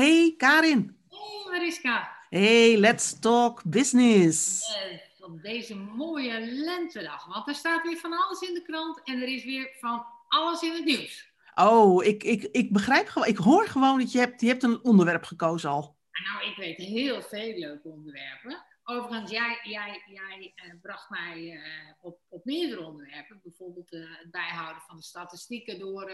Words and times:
Hey 0.00 0.34
Karin. 0.36 0.96
Hey 1.08 1.50
Mariska. 1.50 2.16
Hey, 2.28 2.78
let's 2.78 3.18
talk 3.18 3.62
business. 3.64 4.66
Yes, 4.90 5.24
op 5.24 5.42
deze 5.42 5.74
mooie 5.74 6.40
lentedag. 6.40 7.26
Want 7.26 7.48
er 7.48 7.54
staat 7.54 7.82
weer 7.82 7.96
van 7.96 8.12
alles 8.12 8.40
in 8.40 8.54
de 8.54 8.62
krant 8.62 9.00
en 9.04 9.22
er 9.22 9.28
is 9.28 9.44
weer 9.44 9.76
van 9.80 10.04
alles 10.28 10.62
in 10.62 10.72
het 10.72 10.84
nieuws. 10.84 11.32
Oh, 11.54 12.04
ik, 12.04 12.22
ik, 12.22 12.42
ik 12.42 12.72
begrijp 12.72 13.08
gewoon, 13.08 13.28
ik 13.28 13.36
hoor 13.36 13.66
gewoon 13.66 13.98
dat 13.98 14.12
je 14.12 14.18
hebt, 14.18 14.40
je 14.40 14.46
hebt 14.46 14.62
een 14.62 14.84
onderwerp 14.84 15.24
gekozen 15.24 15.70
al. 15.70 15.96
Nou, 16.24 16.50
ik 16.50 16.56
weet 16.56 16.76
heel 16.76 17.22
veel 17.22 17.58
leuke 17.58 17.88
onderwerpen. 17.88 18.64
Overigens, 18.84 19.30
jij, 19.30 19.58
jij, 19.62 20.02
jij 20.06 20.52
uh, 20.56 20.74
bracht 20.82 21.10
mij 21.10 21.38
uh, 21.38 21.62
op, 22.00 22.20
op 22.28 22.44
meerdere 22.44 22.84
onderwerpen. 22.84 23.40
Bijvoorbeeld 23.42 23.92
uh, 23.92 24.00
het 24.18 24.30
bijhouden 24.30 24.82
van 24.82 24.96
de 24.96 25.02
statistieken 25.02 25.78
door 25.78 26.12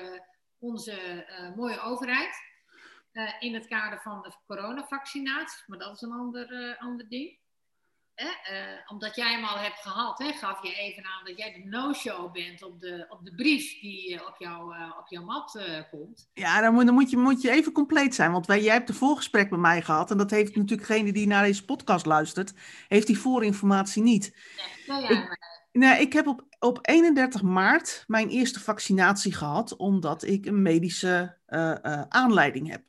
onze 0.58 1.26
mooie 1.56 1.80
overheid. 1.80 2.54
In 3.40 3.54
het 3.54 3.66
kader 3.66 4.00
van 4.00 4.22
de 4.22 4.32
coronavaccinaties. 4.46 5.64
Maar 5.66 5.78
dat 5.78 5.94
is 5.94 6.00
een 6.00 6.12
ander, 6.12 6.76
ander 6.78 7.08
ding. 7.08 7.38
omdat 8.86 9.16
jij 9.16 9.32
hem 9.32 9.44
al 9.44 9.58
hebt 9.58 9.80
gehad, 9.80 10.18
hè, 10.18 10.32
gaf 10.32 10.62
je 10.62 10.74
even 10.74 11.04
aan 11.04 11.24
dat 11.24 11.38
jij 11.38 11.52
de 11.52 11.68
no-show 11.68 12.32
bent 12.32 12.62
op 12.62 12.80
de, 12.80 13.06
op 13.08 13.24
de 13.24 13.34
brief 13.34 13.80
die 13.80 14.26
op, 14.26 14.34
jou, 14.38 14.74
op 14.98 15.08
jouw 15.08 15.24
mat 15.24 15.58
komt. 15.90 16.30
Ja, 16.32 16.60
dan, 16.60 16.74
moet, 16.74 16.86
dan 16.86 16.94
moet, 16.94 17.10
je, 17.10 17.16
moet 17.16 17.42
je 17.42 17.50
even 17.50 17.72
compleet 17.72 18.14
zijn. 18.14 18.32
Want 18.32 18.46
wij, 18.46 18.62
jij 18.62 18.74
hebt 18.74 18.88
een 18.88 18.94
voorgesprek 18.94 19.50
met 19.50 19.60
mij 19.60 19.82
gehad. 19.82 20.10
En 20.10 20.18
dat 20.18 20.30
heeft 20.30 20.56
natuurlijk 20.56 20.88
degene 20.88 21.12
die 21.12 21.26
naar 21.26 21.44
deze 21.44 21.64
podcast 21.64 22.06
luistert, 22.06 22.54
heeft 22.88 23.06
die 23.06 23.18
voorinformatie 23.18 24.02
niet. 24.02 24.36
Nee, 24.86 25.00
nou 25.00 25.02
ja, 25.02 25.08
ik, 25.08 25.38
nee, 25.72 26.00
ik 26.00 26.12
heb 26.12 26.26
op, 26.26 26.46
op 26.58 26.78
31 26.82 27.42
maart 27.42 28.04
mijn 28.06 28.28
eerste 28.28 28.60
vaccinatie 28.60 29.34
gehad, 29.34 29.76
omdat 29.76 30.22
ik 30.22 30.46
een 30.46 30.62
medische 30.62 31.36
uh, 31.48 31.74
uh, 31.82 32.02
aanleiding 32.08 32.70
heb. 32.70 32.82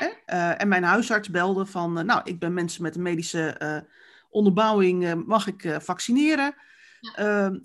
Ja. 0.00 0.10
Uh, 0.26 0.60
en 0.62 0.68
mijn 0.68 0.82
huisarts 0.82 1.30
belde 1.30 1.66
van, 1.66 1.92
nou, 2.06 2.20
ik 2.24 2.38
ben 2.38 2.54
mensen 2.54 2.82
met 2.82 2.96
een 2.96 3.02
medische 3.02 3.56
onderbouwing, 4.30 5.24
mag 5.26 5.46
ik 5.46 5.76
vaccineren? 5.80 6.54
Ja. 7.16 7.60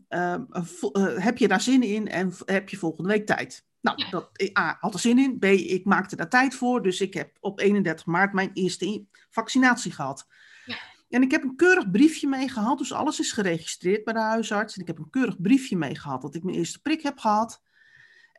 heb 1.20 1.38
je 1.38 1.48
daar 1.48 1.62
zin 1.62 1.84
in 1.84 2.08
en 2.08 2.34
heb 2.46 2.70
je 2.70 2.78
volgende 2.78 3.10
week 3.10 3.26
tijd? 3.26 3.66
Nou, 3.82 3.98
Ja. 4.04 4.10
dat, 4.10 4.52
A, 4.58 4.78
had 4.80 4.94
er 4.94 5.00
zin 5.00 5.18
in. 5.20 5.40
B, 5.40 5.44
ik 5.46 5.86
maakte 5.86 6.16
daar 6.16 6.30
tijd 6.30 6.56
voor. 6.56 6.82
Dus 6.84 7.02
ik 7.02 7.14
heb 7.14 7.38
op 7.40 7.60
31 7.60 8.06
maart 8.06 8.34
mijn 8.34 8.50
eerste 8.54 8.86
in- 8.86 9.10
vaccinatie 9.30 9.92
gehad. 9.92 10.28
Ja. 10.66 10.78
En 11.10 11.22
ik 11.22 11.32
heb 11.32 11.44
een 11.44 11.56
keurig 11.56 11.92
briefje 11.92 12.28
mee 12.28 12.50
gehad. 12.50 12.78
Dus 12.78 12.94
alles 12.94 13.20
is 13.20 13.32
geregistreerd 13.32 14.04
bij 14.04 14.14
de 14.14 14.20
huisarts. 14.20 14.76
En 14.76 14.82
ik 14.82 14.88
heb 14.88 14.98
een 14.98 15.10
keurig 15.10 15.42
briefje 15.42 15.78
mee 15.78 15.96
gehad 15.96 16.22
dat 16.22 16.36
ik 16.36 16.44
mijn 16.44 16.58
eerste 16.58 16.82
prik 16.82 17.02
heb 17.02 17.18
gehad. 17.18 17.62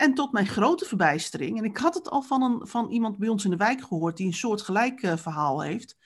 En 0.00 0.14
tot 0.14 0.32
mijn 0.32 0.46
grote 0.46 0.84
verbijstering, 0.84 1.58
en 1.58 1.64
ik 1.64 1.76
had 1.76 1.94
het 1.94 2.10
al 2.10 2.22
van, 2.22 2.42
een, 2.42 2.66
van 2.66 2.90
iemand 2.90 3.18
bij 3.18 3.28
ons 3.28 3.44
in 3.44 3.50
de 3.50 3.56
wijk 3.56 3.80
gehoord 3.80 4.16
die 4.16 4.26
een 4.26 4.32
soortgelijk 4.32 5.02
eh, 5.02 5.16
verhaal 5.16 5.62
heeft. 5.62 5.96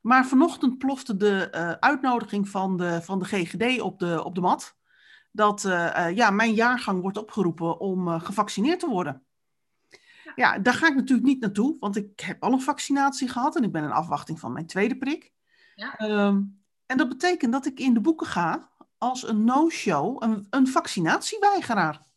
Maar 0.00 0.26
vanochtend 0.26 0.78
plofte 0.78 1.16
de 1.16 1.50
eh, 1.50 1.70
uitnodiging 1.70 2.48
van 2.48 2.76
de, 2.76 3.02
van 3.02 3.18
de 3.18 3.24
GGD 3.24 3.80
op 3.80 3.98
de, 3.98 4.24
op 4.24 4.34
de 4.34 4.40
mat. 4.40 4.76
Dat 5.32 5.64
eh, 5.64 6.10
ja, 6.14 6.30
mijn 6.30 6.54
jaargang 6.54 7.00
wordt 7.00 7.16
opgeroepen 7.16 7.80
om 7.80 8.20
gevaccineerd 8.20 8.80
te 8.80 8.88
worden. 8.88 9.22
Ja, 10.34 10.58
daar 10.58 10.74
ga 10.74 10.88
ik 10.88 10.94
natuurlijk 10.94 11.28
niet 11.28 11.40
naartoe, 11.40 11.76
want 11.80 11.96
ik 11.96 12.20
heb 12.20 12.42
al 12.42 12.52
een 12.52 12.60
vaccinatie 12.60 13.28
gehad 13.28 13.56
en 13.56 13.64
ik 13.64 13.72
ben 13.72 13.84
in 13.84 13.90
afwachting 13.90 14.40
van 14.40 14.52
mijn 14.52 14.66
tweede 14.66 14.96
prik. 14.96 15.32
Ja. 15.74 15.96
Ehm, 15.96 16.42
en 16.86 16.96
dat 16.96 17.08
betekent 17.08 17.52
dat 17.52 17.66
ik 17.66 17.80
in 17.80 17.94
de 17.94 18.00
boeken 18.00 18.26
ga 18.26 18.68
als 18.98 19.28
een 19.28 19.44
no-show, 19.44 20.22
een, 20.22 20.46
een 20.50 20.68
vaccinatieweigeraar. 20.68 22.12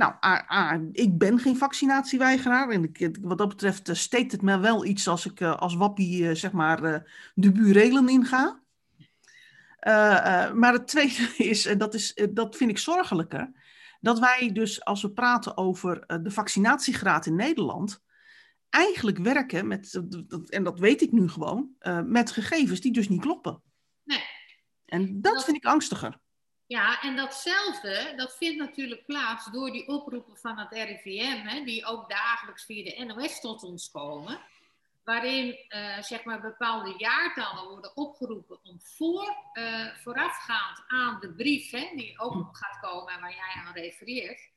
Nou, 0.00 0.14
A, 0.24 0.46
A, 0.52 0.80
ik 0.92 1.18
ben 1.18 1.38
geen 1.38 1.56
vaccinatieweigeraar. 1.56 2.68
En 2.68 2.84
ik, 2.92 3.16
wat 3.20 3.38
dat 3.38 3.48
betreft 3.48 3.88
eh, 3.88 3.94
steekt 3.94 4.32
het 4.32 4.42
me 4.42 4.58
wel 4.58 4.84
iets 4.84 5.08
als 5.08 5.26
ik 5.26 5.40
eh, 5.40 5.56
als 5.56 5.74
wappie 5.74 6.28
eh, 6.28 6.34
zeg 6.34 6.52
maar 6.52 6.80
de 7.34 7.52
burelen 7.52 8.08
inga. 8.08 8.60
Maar 10.54 10.72
het 10.72 10.88
tweede 10.88 11.34
is, 11.52 11.66
en 11.66 11.78
dat, 11.78 11.94
is, 11.94 12.14
dat 12.30 12.56
vind 12.56 12.70
ik 12.70 12.78
zorgelijker, 12.78 13.52
dat 14.00 14.18
wij 14.18 14.50
dus 14.52 14.84
als 14.84 15.02
we 15.02 15.10
praten 15.10 15.56
over 15.56 16.20
de 16.22 16.30
vaccinatiegraad 16.30 17.26
in 17.26 17.36
Nederland, 17.36 18.02
eigenlijk 18.70 19.18
werken 19.18 19.66
met, 19.66 20.00
en 20.48 20.64
dat 20.64 20.78
weet 20.78 21.02
ik 21.02 21.12
nu 21.12 21.28
gewoon, 21.28 21.70
met 22.04 22.30
gegevens 22.30 22.80
die 22.80 22.92
dus 22.92 23.08
niet 23.08 23.20
kloppen. 23.20 23.62
Nee. 24.04 24.22
En 24.84 25.20
dat 25.20 25.34
Dat- 25.34 25.44
vind 25.44 25.56
ik 25.56 25.64
angstiger. 25.64 26.18
Ja, 26.70 27.02
en 27.02 27.16
datzelfde, 27.16 28.12
dat 28.16 28.36
vindt 28.36 28.58
natuurlijk 28.58 29.06
plaats 29.06 29.50
door 29.50 29.70
die 29.70 29.88
oproepen 29.88 30.36
van 30.36 30.58
het 30.58 30.72
RIVM, 30.72 31.46
hè, 31.46 31.64
die 31.64 31.86
ook 31.86 32.08
dagelijks 32.08 32.64
via 32.64 32.84
de 32.84 33.04
NOS 33.04 33.40
tot 33.40 33.62
ons 33.62 33.90
komen. 33.90 34.40
Waarin 35.04 35.58
eh, 35.68 36.02
zeg 36.02 36.24
maar 36.24 36.40
bepaalde 36.40 36.94
jaartallen 36.96 37.68
worden 37.68 37.96
opgeroepen 37.96 38.58
om 38.62 38.80
voor, 38.80 39.36
eh, 39.52 39.86
voorafgaand 39.96 40.84
aan 40.86 41.20
de 41.20 41.32
brief, 41.34 41.70
hè, 41.70 41.90
die 41.94 42.18
ook 42.18 42.34
nog 42.34 42.58
gaat 42.58 42.80
komen 42.80 43.12
en 43.12 43.20
waar 43.20 43.34
jij 43.34 43.62
aan 43.64 43.72
refereert, 43.72 44.50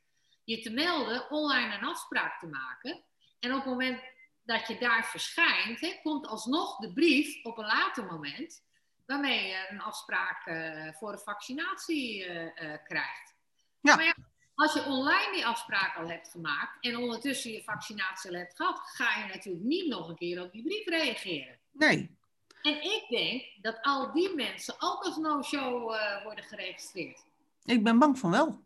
je 0.44 0.60
te 0.60 0.70
melden, 0.70 1.32
online 1.32 1.76
een 1.76 1.86
afspraak 1.86 2.40
te 2.40 2.48
maken. 2.48 3.04
En 3.40 3.52
op 3.52 3.58
het 3.58 3.66
moment 3.66 4.02
dat 4.44 4.68
je 4.68 4.78
daar 4.78 5.06
verschijnt, 5.06 5.80
hè, 5.80 6.00
komt 6.04 6.28
alsnog 6.28 6.78
de 6.78 6.94
brief 6.94 7.44
op 7.44 7.58
een 7.58 7.66
later 7.66 8.06
moment 8.06 8.64
waarmee 9.06 9.48
je 9.48 9.68
een 9.70 9.82
afspraak 9.82 10.46
eh, 10.46 10.94
voor 10.94 11.12
een 11.12 11.20
vaccinatie 11.20 12.26
eh, 12.26 12.46
eh, 12.46 12.80
krijgt. 12.84 13.36
Ja. 13.82 13.96
Maar 13.96 14.06
ja, 14.06 14.16
als 14.56 14.74
je 14.74 14.86
online 14.86 15.32
die 15.34 15.46
afspraak 15.46 15.98
al 15.98 16.08
hebt 16.08 16.30
gemaakt 16.30 16.86
en 16.86 16.98
ondertussen 16.98 17.52
je 17.52 17.64
vaccinatie 17.64 18.30
al 18.30 18.38
hebt 18.38 18.56
gehad, 18.56 18.80
ga 18.80 19.20
je 19.20 19.34
natuurlijk 19.34 19.66
niet 19.66 19.88
nog 19.88 20.08
een 20.08 20.16
keer 20.16 20.42
op 20.42 20.52
die 20.52 20.64
brief 20.64 20.86
reageren. 20.86 21.58
Nee, 21.72 22.18
En 22.62 22.84
ik 22.84 23.06
denk 23.10 23.44
dat 23.62 23.78
al 23.82 24.12
die 24.12 24.36
mensen 24.36 24.76
ook 24.80 25.04
als 25.04 25.18
no-show 25.18 25.96
worden 26.24 26.44
geregistreerd. 26.44 27.26
ik 27.64 27.84
ben 27.84 28.00
bang 28.00 28.20
van 28.20 28.32
wel. 28.32 28.64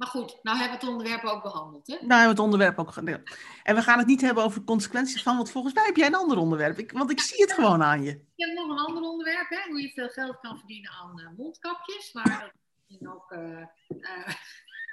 Maar 0.00 0.08
goed, 0.08 0.38
nou 0.42 0.58
hebben 0.58 0.78
we 0.78 0.84
het 0.84 0.92
onderwerp 0.94 1.24
ook 1.24 1.42
behandeld. 1.42 1.86
Hè? 1.86 1.92
Nou 1.94 2.06
hebben 2.08 2.22
we 2.24 2.28
het 2.28 2.38
onderwerp 2.38 2.78
ook 2.78 2.92
gedeeld. 2.92 3.30
En 3.62 3.74
we 3.74 3.82
gaan 3.82 3.98
het 3.98 4.06
niet 4.06 4.20
hebben 4.20 4.44
over 4.44 4.58
de 4.58 4.64
consequenties 4.64 5.22
van, 5.22 5.36
want 5.36 5.50
volgens 5.50 5.74
mij 5.74 5.84
heb 5.84 5.96
jij 5.96 6.06
een 6.06 6.14
ander 6.14 6.36
onderwerp. 6.38 6.78
Ik, 6.78 6.92
want 6.92 7.10
ik 7.10 7.20
zie 7.20 7.42
het 7.42 7.52
gewoon 7.52 7.82
aan 7.82 8.02
je. 8.02 8.10
Ik 8.10 8.46
heb 8.46 8.54
nog 8.54 8.68
een 8.70 8.84
ander 8.86 9.02
onderwerp, 9.02 9.48
hè? 9.48 9.70
hoe 9.70 9.80
je 9.82 9.90
veel 9.90 10.08
geld 10.08 10.40
kan 10.40 10.58
verdienen 10.58 10.90
aan 10.90 11.20
eh, 11.20 11.26
mondkapjes. 11.36 12.12
Maar 12.12 12.52
dat 12.88 13.08
ook. 13.12 13.30
eh, 13.32 13.60
eh, 13.60 14.34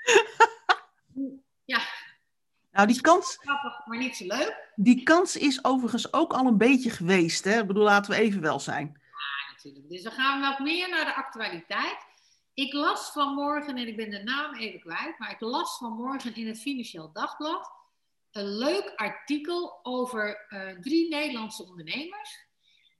ja, 1.65 1.79
Nou, 2.71 2.87
die 2.87 3.01
kans, 3.01 3.37
grappig, 3.41 3.85
maar 3.85 3.97
niet 3.97 4.15
zo 4.17 4.25
leuk. 4.25 4.71
die 4.75 5.03
kans 5.03 5.35
is 5.37 5.63
overigens 5.63 6.13
ook 6.13 6.33
al 6.33 6.45
een 6.45 6.57
beetje 6.57 6.89
geweest. 6.89 7.43
Hè? 7.43 7.59
Ik 7.59 7.67
bedoel, 7.67 7.83
laten 7.83 8.11
we 8.11 8.17
even 8.17 8.41
wel 8.41 8.59
zijn. 8.59 9.01
Ja, 9.01 9.53
natuurlijk. 9.53 9.89
Dus 9.89 10.03
dan 10.03 10.11
gaan 10.11 10.39
we 10.41 10.47
wat 10.47 10.59
meer 10.59 10.89
naar 10.89 11.05
de 11.05 11.13
actualiteit. 11.15 11.97
Ik 12.57 12.73
las 12.73 13.11
vanmorgen, 13.11 13.77
en 13.77 13.87
ik 13.87 13.95
ben 13.95 14.09
de 14.09 14.23
naam 14.23 14.55
even 14.55 14.79
kwijt, 14.79 15.19
maar 15.19 15.31
ik 15.31 15.39
las 15.39 15.77
vanmorgen 15.77 16.35
in 16.35 16.47
het 16.47 16.59
Financieel 16.59 17.11
Dagblad 17.11 17.71
een 18.31 18.57
leuk 18.57 18.93
artikel 18.95 19.79
over 19.83 20.45
eh, 20.47 20.79
drie 20.79 21.09
Nederlandse 21.09 21.63
ondernemers 21.63 22.45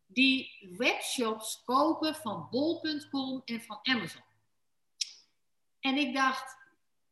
die 0.06 0.70
webshops 0.78 1.62
kopen 1.66 2.16
van 2.16 2.48
bol.com 2.52 3.42
en 3.46 3.62
van 3.62 3.80
Amazon. 3.84 4.24
En 5.80 5.96
ik 5.96 6.14
dacht, 6.14 6.58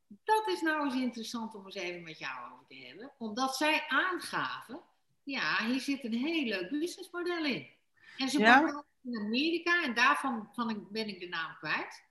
dat 0.07 0.47
is 0.47 0.61
nou 0.61 0.85
eens 0.85 0.95
interessant 0.95 1.55
om 1.55 1.65
eens 1.65 1.75
even 1.75 2.03
met 2.03 2.19
jou 2.19 2.53
over 2.53 2.65
te 2.67 2.75
hebben, 2.75 3.11
omdat 3.17 3.55
zij 3.55 3.85
aangaven, 3.87 4.81
ja, 5.23 5.65
hier 5.65 5.79
zit 5.79 6.03
een 6.03 6.13
heel 6.13 6.45
leuk 6.45 6.69
businessmodel 6.69 7.45
in. 7.45 7.69
En 8.17 8.29
ze 8.29 8.39
Ja? 8.39 8.83
in 9.01 9.17
Amerika, 9.17 9.83
en 9.83 9.93
daarvan 9.93 10.49
van 10.53 10.69
ik, 10.69 10.89
ben 10.89 11.07
ik 11.07 11.19
de 11.19 11.27
naam 11.27 11.55
kwijt, 11.57 12.03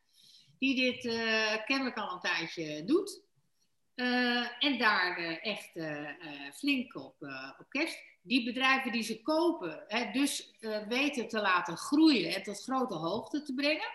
die 0.58 0.74
dit 0.74 1.04
eh, 1.04 1.64
kennelijk 1.64 1.96
al 1.96 2.12
een 2.12 2.20
tijdje 2.20 2.84
doet. 2.84 3.22
Eh, 3.94 4.64
en 4.64 4.78
daar 4.78 5.16
eh, 5.16 5.46
echt 5.46 5.70
flink 6.58 6.94
op, 6.94 7.16
op 7.58 7.66
kerst. 7.68 7.98
Die 8.22 8.44
bedrijven 8.44 8.92
die 8.92 9.02
ze 9.02 9.22
kopen, 9.22 9.84
hè, 9.88 10.10
dus 10.12 10.54
weten 10.88 11.28
te 11.28 11.40
laten 11.40 11.76
groeien 11.76 12.34
en 12.34 12.42
tot 12.42 12.62
grote 12.62 12.94
hoogte 12.94 13.42
te 13.42 13.54
brengen. 13.54 13.90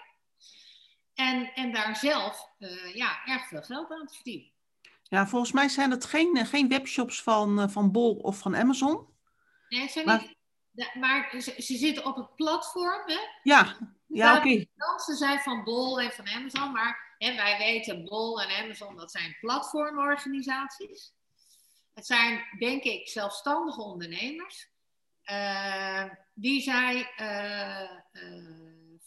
En, 1.14 1.52
en 1.54 1.72
daar 1.72 1.96
zelf 1.96 2.50
ja, 2.94 3.26
erg 3.26 3.48
veel 3.48 3.62
geld 3.62 3.92
aan 3.92 4.08
te 4.08 4.14
verdienen. 4.14 4.52
Ja, 5.04 5.28
volgens 5.28 5.52
mij 5.52 5.68
zijn 5.70 5.92
het 5.92 6.06
geen, 6.06 6.46
geen 6.46 6.68
webshops 6.68 7.22
van, 7.24 7.72
van 7.72 7.92
Bol 7.92 8.16
of 8.16 8.38
van 8.38 8.56
Amazon. 8.56 9.08
Nee, 9.70 9.82
het 9.82 9.92
zijn 9.92 10.06
Maar- 10.06 10.36
niet, 10.72 10.96
maar 10.96 11.30
ze, 11.42 11.54
ze 11.58 11.78
zitten 11.78 12.06
op 12.06 12.16
het 12.16 12.36
platform. 12.36 13.02
Hè? 13.06 13.20
Ja, 13.44 13.78
ja 14.18 14.38
oké. 14.38 14.50
Ja, 14.50 15.00
Ze 15.06 15.16
zijn 15.16 15.40
van 15.40 15.64
Bol 15.64 16.00
en 16.02 16.12
van 16.12 16.28
Amazon, 16.28 16.72
maar 16.72 17.16
hè, 17.18 17.36
wij 17.36 17.58
weten 17.58 18.04
Bol 18.06 18.42
en 18.42 18.64
Amazon, 18.64 18.96
dat 18.96 19.12
zijn 19.12 19.38
platformorganisaties. 19.40 21.14
Het 21.94 22.06
zijn, 22.06 22.46
denk 22.60 22.84
ik, 22.84 23.08
zelfstandige 23.10 23.82
ondernemers. 23.82 24.68
eh, 25.22 26.04
die 26.34 26.62
zij 26.62 27.12
eh, 27.16 27.82
eh, 27.82 27.90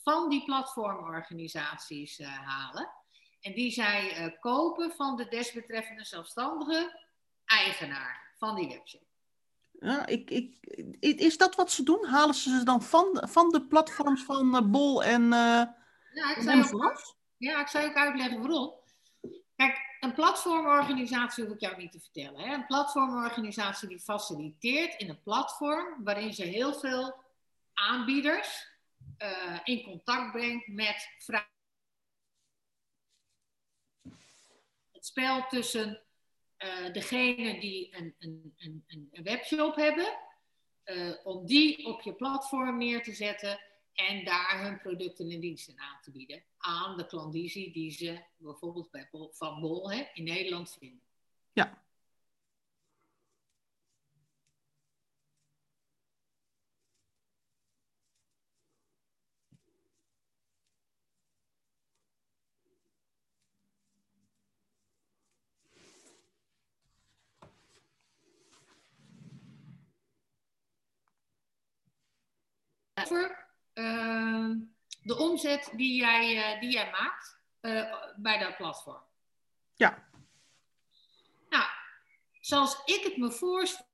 van 0.02 0.28
die 0.28 0.44
platformorganisaties 0.44 2.18
halen. 2.22 2.92
En 3.40 3.54
die 3.54 3.70
zij 3.70 4.36
kopen 4.40 4.92
van 4.92 5.16
de 5.16 5.28
desbetreffende 5.28 6.04
zelfstandige 6.04 7.00
eigenaar 7.44 8.34
van 8.38 8.54
die 8.56 8.68
webshop. 8.68 9.02
Ja, 9.82 10.06
ik, 10.06 10.30
ik, 10.30 10.56
is 11.00 11.36
dat 11.36 11.54
wat 11.54 11.70
ze 11.70 11.82
doen? 11.82 12.06
Halen 12.06 12.34
ze 12.34 12.58
ze 12.58 12.64
dan 12.64 12.82
van, 12.82 13.22
van 13.28 13.48
de 13.48 13.66
platforms 13.66 14.22
van 14.24 14.54
uh, 14.54 14.70
Bol 14.70 15.04
en 15.04 15.22
uh, 15.22 15.62
ja, 16.12 16.36
ik 16.36 16.42
zou 16.42 16.84
ook, 16.84 17.16
ja, 17.36 17.60
ik 17.60 17.68
zou 17.68 17.88
ook 17.88 17.94
uitleggen 17.96 18.38
waarom. 18.38 18.74
Kijk, 19.56 19.96
een 20.00 20.14
platformorganisatie 20.14 21.44
hoef 21.44 21.54
ik 21.54 21.60
jou 21.60 21.76
niet 21.76 21.92
te 21.92 22.00
vertellen. 22.00 22.40
Hè? 22.40 22.54
Een 22.54 22.66
platformorganisatie 22.66 23.88
die 23.88 24.00
faciliteert 24.00 25.00
in 25.00 25.08
een 25.08 25.22
platform 25.22 26.04
waarin 26.04 26.34
ze 26.34 26.44
heel 26.44 26.74
veel 26.74 27.24
aanbieders 27.74 28.68
uh, 29.18 29.58
in 29.64 29.82
contact 29.82 30.32
brengt 30.32 30.66
met 30.66 31.08
vragen. 31.18 31.50
Het 34.92 35.06
spel 35.06 35.46
tussen 35.46 36.02
uh, 36.64 36.92
degene 36.92 37.60
die 37.60 37.96
een, 37.96 38.14
een, 38.18 38.54
een, 38.56 38.84
een 38.86 39.22
webshop 39.22 39.76
hebben, 39.76 40.18
uh, 40.84 41.14
om 41.24 41.46
die 41.46 41.86
op 41.86 42.00
je 42.00 42.14
platform 42.14 42.78
neer 42.78 43.02
te 43.02 43.12
zetten 43.12 43.60
en 43.92 44.24
daar 44.24 44.64
hun 44.64 44.78
producten 44.78 45.30
en 45.30 45.40
diensten 45.40 45.78
aan 45.78 46.00
te 46.02 46.10
bieden 46.10 46.44
aan 46.58 46.96
de 46.96 47.06
klandizie 47.06 47.72
die 47.72 47.90
ze 47.90 48.24
bijvoorbeeld 48.36 48.90
bij 48.90 49.08
Van 49.32 49.60
Bol 49.60 49.90
hè, 49.90 50.04
in 50.12 50.24
Nederland 50.24 50.76
vinden. 50.78 51.06
Ja. 51.52 51.81
Over 73.02 73.46
uh, 73.74 74.50
de 75.02 75.18
omzet 75.18 75.72
die 75.76 75.96
jij, 75.96 76.54
uh, 76.54 76.60
die 76.60 76.70
jij 76.70 76.90
maakt 76.90 77.38
uh, 77.60 77.94
bij 78.16 78.38
dat 78.38 78.56
platform. 78.56 79.02
Ja. 79.74 80.08
Nou, 81.48 81.64
zoals 82.40 82.82
ik 82.84 83.02
het 83.02 83.16
me 83.16 83.30
voorstel. 83.30 83.90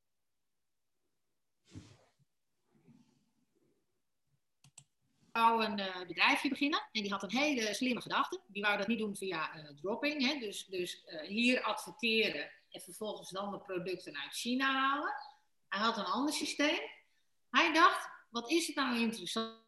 wou 5.33 5.65
een 5.65 5.79
uh, 5.79 6.07
bedrijfje 6.07 6.49
beginnen 6.49 6.89
en 6.93 7.03
die 7.03 7.11
had 7.11 7.23
een 7.23 7.37
hele 7.37 7.75
slimme 7.75 8.01
gedachte. 8.01 8.41
Die 8.47 8.63
wou 8.63 8.79
dat 8.79 8.87
niet 8.87 8.99
doen 8.99 9.17
via 9.17 9.51
dropping, 9.81 10.27
hè? 10.27 10.39
dus, 10.39 10.67
dus 10.67 11.05
hier 11.23 11.63
adverteren 11.63 12.51
en 12.71 12.81
vervolgens 12.81 13.31
dan 13.31 13.51
de 13.51 13.59
producten 13.59 14.17
uit 14.17 14.33
China 14.33 14.73
halen. 14.73 15.15
Hij 15.69 15.81
had 15.81 15.97
een 15.97 16.05
ander 16.05 16.35
systeem. 16.35 16.79
Hij 17.51 17.73
dacht, 17.73 18.11
wat 18.31 18.51
is 18.51 18.67
het 18.67 18.77
nou 18.77 18.99
interessant? 18.99 19.67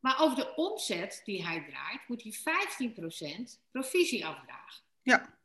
Maar 0.00 0.20
over 0.20 0.36
de 0.36 0.54
omzet 0.54 1.22
die 1.24 1.46
hij 1.46 1.64
draait, 1.64 2.08
moet 2.08 2.22
hij 2.22 2.32
15% 2.32 3.60
provisie 3.70 4.26
afdragen. 4.26 4.84
Ja. 5.02 5.38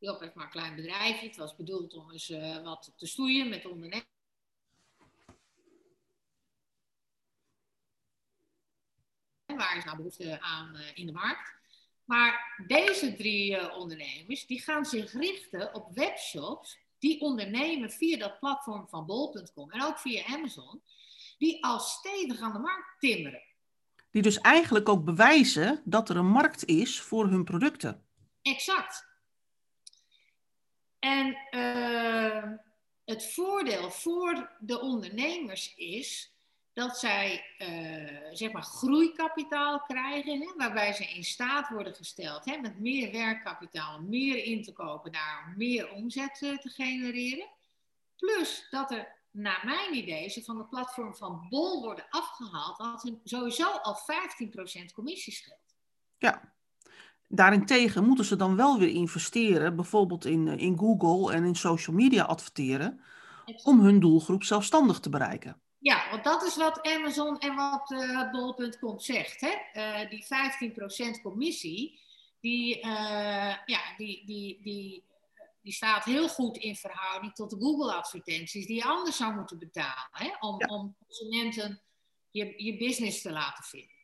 Job 0.00 0.20
heeft 0.20 0.34
maar 0.34 0.44
een 0.44 0.50
klein 0.50 0.76
bedrijfje. 0.76 1.26
Het 1.26 1.36
was 1.36 1.56
bedoeld 1.56 1.94
om 1.94 2.10
eens 2.10 2.30
uh, 2.30 2.62
wat 2.62 2.92
te 2.96 3.06
stoeien 3.06 3.48
met 3.48 3.66
ondernemers. 3.66 4.08
Waar 9.46 9.76
is 9.76 9.84
nou 9.84 9.96
behoefte 9.96 10.40
aan 10.40 10.76
uh, 10.76 10.80
in 10.94 11.06
de 11.06 11.12
markt? 11.12 11.54
Maar 12.04 12.62
deze 12.66 13.14
drie 13.14 13.50
uh, 13.50 13.76
ondernemers, 13.76 14.46
die 14.46 14.60
gaan 14.60 14.84
zich 14.84 15.12
richten 15.12 15.74
op 15.74 15.94
webshops 15.94 16.78
die 16.98 17.20
ondernemen 17.20 17.90
via 17.90 18.18
dat 18.18 18.38
platform 18.38 18.88
van 18.88 19.06
bol.com 19.06 19.70
en 19.70 19.82
ook 19.82 19.98
via 19.98 20.24
Amazon 20.26 20.82
die 21.38 21.64
al 21.64 21.78
stevig 21.78 22.40
aan 22.40 22.52
de 22.52 22.58
markt 22.58 23.00
timmeren. 23.00 23.42
Die 24.10 24.22
dus 24.22 24.40
eigenlijk 24.40 24.88
ook 24.88 25.04
bewijzen 25.04 25.82
dat 25.84 26.08
er 26.08 26.16
een 26.16 26.30
markt 26.30 26.64
is 26.64 27.00
voor 27.00 27.26
hun 27.28 27.44
producten. 27.44 28.06
Exact. 28.42 29.09
En 31.00 31.38
uh, 31.50 32.52
het 33.04 33.32
voordeel 33.32 33.90
voor 33.90 34.50
de 34.58 34.80
ondernemers 34.80 35.74
is 35.74 36.34
dat 36.72 36.98
zij 36.98 37.44
uh, 37.58 38.28
zeg 38.32 38.52
maar 38.52 38.62
groeikapitaal 38.62 39.80
krijgen, 39.80 40.40
hè, 40.40 40.52
waarbij 40.56 40.92
ze 40.92 41.04
in 41.04 41.24
staat 41.24 41.68
worden 41.68 41.94
gesteld 41.94 42.44
hè, 42.44 42.56
met 42.56 42.78
meer 42.78 43.12
werkkapitaal, 43.12 44.00
meer 44.00 44.44
in 44.44 44.62
te 44.62 44.72
kopen, 44.72 45.12
daar 45.12 45.54
meer 45.56 45.90
omzet 45.90 46.40
uh, 46.40 46.58
te 46.58 46.68
genereren. 46.68 47.48
Plus 48.16 48.66
dat 48.70 48.90
er 48.90 49.18
naar 49.30 49.62
mijn 49.64 49.94
idee, 49.94 50.28
ze 50.28 50.44
van 50.44 50.58
de 50.58 50.64
platform 50.64 51.14
van 51.14 51.46
Bol 51.48 51.82
worden 51.82 52.06
afgehaald, 52.10 52.78
dat 52.78 53.00
ze 53.00 53.18
sowieso 53.24 53.70
al 53.70 53.96
15% 54.90 54.94
commissie 54.94 55.32
scheelt. 55.32 55.74
Ja. 56.18 56.54
Daarentegen 57.32 58.04
moeten 58.04 58.24
ze 58.24 58.36
dan 58.36 58.56
wel 58.56 58.78
weer 58.78 58.88
investeren, 58.88 59.76
bijvoorbeeld 59.76 60.24
in, 60.24 60.48
eh, 60.48 60.58
in 60.58 60.78
Google 60.78 61.32
en 61.32 61.44
in 61.44 61.54
social 61.54 61.96
media 61.96 62.24
adverteren, 62.24 63.00
om 63.64 63.80
hun 63.80 64.00
doelgroep 64.00 64.44
zelfstandig 64.44 65.00
te 65.00 65.08
bereiken. 65.08 65.60
Ja, 65.78 66.10
want 66.10 66.24
dat 66.24 66.42
is 66.42 66.56
wat 66.56 66.82
Amazon 66.82 67.38
en 67.38 67.54
wat 67.54 67.90
uh, 67.90 68.30
Bol.com 68.30 68.98
zegt. 68.98 69.40
Hè? 69.40 69.54
Uh, 69.74 70.10
die 70.10 70.26
15% 71.18 71.22
commissie, 71.22 72.00
die, 72.40 72.76
uh, 72.76 73.54
ja, 73.64 73.80
die, 73.96 74.22
die, 74.26 74.60
die 74.62 75.04
die 75.62 75.72
staat 75.72 76.04
heel 76.04 76.28
goed 76.28 76.56
in 76.56 76.76
verhouding 76.76 77.34
tot 77.34 77.50
de 77.50 77.56
Google-advertenties 77.56 78.66
die 78.66 78.76
je 78.76 78.84
anders 78.84 79.16
zou 79.16 79.34
moeten 79.34 79.58
betalen. 79.58 80.08
Hè? 80.10 80.30
Om, 80.40 80.56
om 80.66 80.96
consumenten 81.06 81.80
je, 82.30 82.64
je 82.64 82.76
business 82.76 83.22
te 83.22 83.30
laten 83.30 83.64
vinden. 83.64 83.98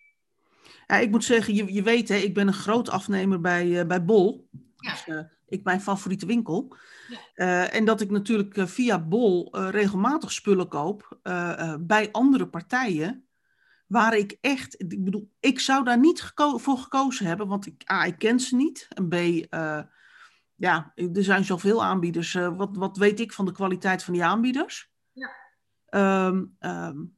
Ja, 0.87 0.97
ik 0.97 1.11
moet 1.11 1.25
zeggen, 1.25 1.55
je, 1.55 1.73
je 1.73 1.83
weet, 1.83 2.09
hè, 2.09 2.15
ik 2.15 2.35
ben 2.35 2.47
een 2.47 2.53
groot 2.53 2.91
afnemer 2.91 3.41
bij, 3.41 3.67
uh, 3.67 3.85
bij 3.85 4.05
Bol. 4.05 4.49
Ja. 4.77 4.91
Dus, 4.91 5.07
uh, 5.07 5.21
ik 5.49 5.65
mijn 5.65 5.81
favoriete 5.81 6.27
winkel. 6.27 6.77
Ja. 7.09 7.19
Uh, 7.35 7.75
en 7.75 7.85
dat 7.85 8.01
ik 8.01 8.11
natuurlijk 8.11 8.69
via 8.69 8.99
Bol 8.99 9.49
regelmatig 9.71 10.33
spullen 10.33 10.69
koop 10.69 11.19
bij 11.81 12.09
andere 12.13 12.49
partijen. 12.49 13.27
Waar 13.87 14.17
ik 14.17 14.39
echt, 14.41 14.81
ik 14.81 15.05
bedoel, 15.05 15.31
ik 15.41 15.61
zou 15.61 15.85
daar 15.85 15.99
niet 15.99 16.23
geko 16.23 16.59
voor 16.59 16.79
gekozen 16.79 17.27
hebben, 17.27 17.47
want 17.47 17.67
ik, 17.67 17.91
A, 17.91 18.05
ik 18.05 18.19
ken 18.19 18.41
ze 18.41 18.57
niet. 18.57 18.89
En 18.89 19.09
B, 19.09 19.15
ja, 20.55 20.93
er 20.95 21.25
zijn 21.25 21.45
zoveel 21.45 21.85
aanbieders. 21.85 22.35
Uh, 22.35 22.57
wat, 22.57 22.77
wat 22.77 22.97
weet 22.97 23.21
ik 23.21 23.33
van 23.33 23.45
de 23.45 23.53
kwaliteit 23.53 24.05
van 24.05 24.15
die 24.15 24.25
aanbieders? 24.25 24.91
Ja. 25.13 26.27
Um, 26.27 26.57
um, 26.61 27.16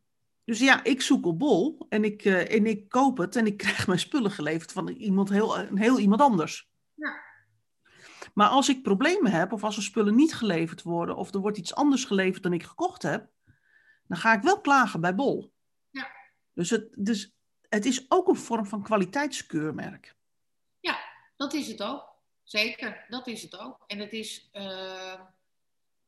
dus 0.48 0.58
ja, 0.58 0.84
ik 0.84 1.02
zoek 1.02 1.26
op 1.26 1.38
Bol 1.38 1.86
en 1.88 2.04
ik, 2.04 2.24
uh, 2.24 2.54
en 2.54 2.66
ik 2.66 2.88
koop 2.88 3.18
het 3.18 3.36
en 3.36 3.46
ik 3.46 3.56
krijg 3.64 3.86
mijn 3.86 3.98
spullen 3.98 4.30
geleverd 4.30 4.72
van 4.72 4.88
iemand 4.88 5.28
heel, 5.28 5.58
een 5.58 5.78
heel 5.78 5.98
iemand 5.98 6.20
anders. 6.20 6.70
Ja. 6.94 7.20
Maar 8.34 8.48
als 8.48 8.68
ik 8.68 8.82
problemen 8.82 9.32
heb 9.32 9.52
of 9.52 9.64
als 9.64 9.76
er 9.76 9.82
spullen 9.82 10.14
niet 10.14 10.34
geleverd 10.34 10.82
worden 10.82 11.16
of 11.16 11.34
er 11.34 11.40
wordt 11.40 11.58
iets 11.58 11.74
anders 11.74 12.04
geleverd 12.04 12.42
dan 12.42 12.52
ik 12.52 12.62
gekocht 12.62 13.02
heb, 13.02 13.28
dan 14.06 14.18
ga 14.18 14.32
ik 14.32 14.42
wel 14.42 14.60
klagen 14.60 15.00
bij 15.00 15.14
Bol. 15.14 15.52
Ja. 15.90 16.10
Dus 16.54 16.70
het, 16.70 16.88
dus 16.94 17.36
het 17.68 17.84
is 17.84 18.10
ook 18.10 18.28
een 18.28 18.36
vorm 18.36 18.66
van 18.66 18.82
kwaliteitskeurmerk. 18.82 20.16
Ja, 20.80 20.98
dat 21.36 21.52
is 21.52 21.68
het 21.68 21.82
ook. 21.82 22.16
Zeker, 22.42 23.04
dat 23.08 23.26
is 23.26 23.42
het 23.42 23.58
ook. 23.58 23.84
En 23.86 23.98
het 23.98 24.12
is, 24.12 24.48
uh, 24.52 25.20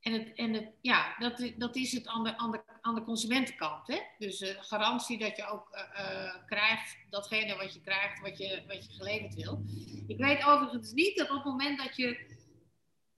en 0.00 0.12
het, 0.12 0.32
en 0.34 0.52
het, 0.52 0.70
ja, 0.80 1.16
dat, 1.18 1.52
dat 1.56 1.76
is 1.76 1.92
het 1.92 2.06
aan 2.06 2.24
de, 2.24 2.36
aan 2.36 2.50
de, 2.50 2.62
aan 2.80 2.94
de 2.94 3.02
consumentenkant. 3.02 3.86
Hè? 3.86 3.98
Dus 4.18 4.40
uh, 4.40 4.48
garantie 4.60 5.18
dat 5.18 5.36
je 5.36 5.46
ook 5.46 5.68
uh, 5.72 6.34
krijgt 6.46 6.96
datgene 7.10 7.56
wat 7.56 7.74
je 7.74 7.80
krijgt, 7.80 8.20
wat 8.20 8.38
je, 8.38 8.62
wat 8.66 8.84
je 8.84 8.92
geleverd 8.92 9.34
wil. 9.34 9.64
Ik 10.06 10.18
weet 10.18 10.44
overigens 10.44 10.92
niet 10.92 11.16
dat 11.16 11.30
op 11.30 11.36
het 11.36 11.44
moment 11.44 11.78
dat 11.78 11.96
je 11.96 12.38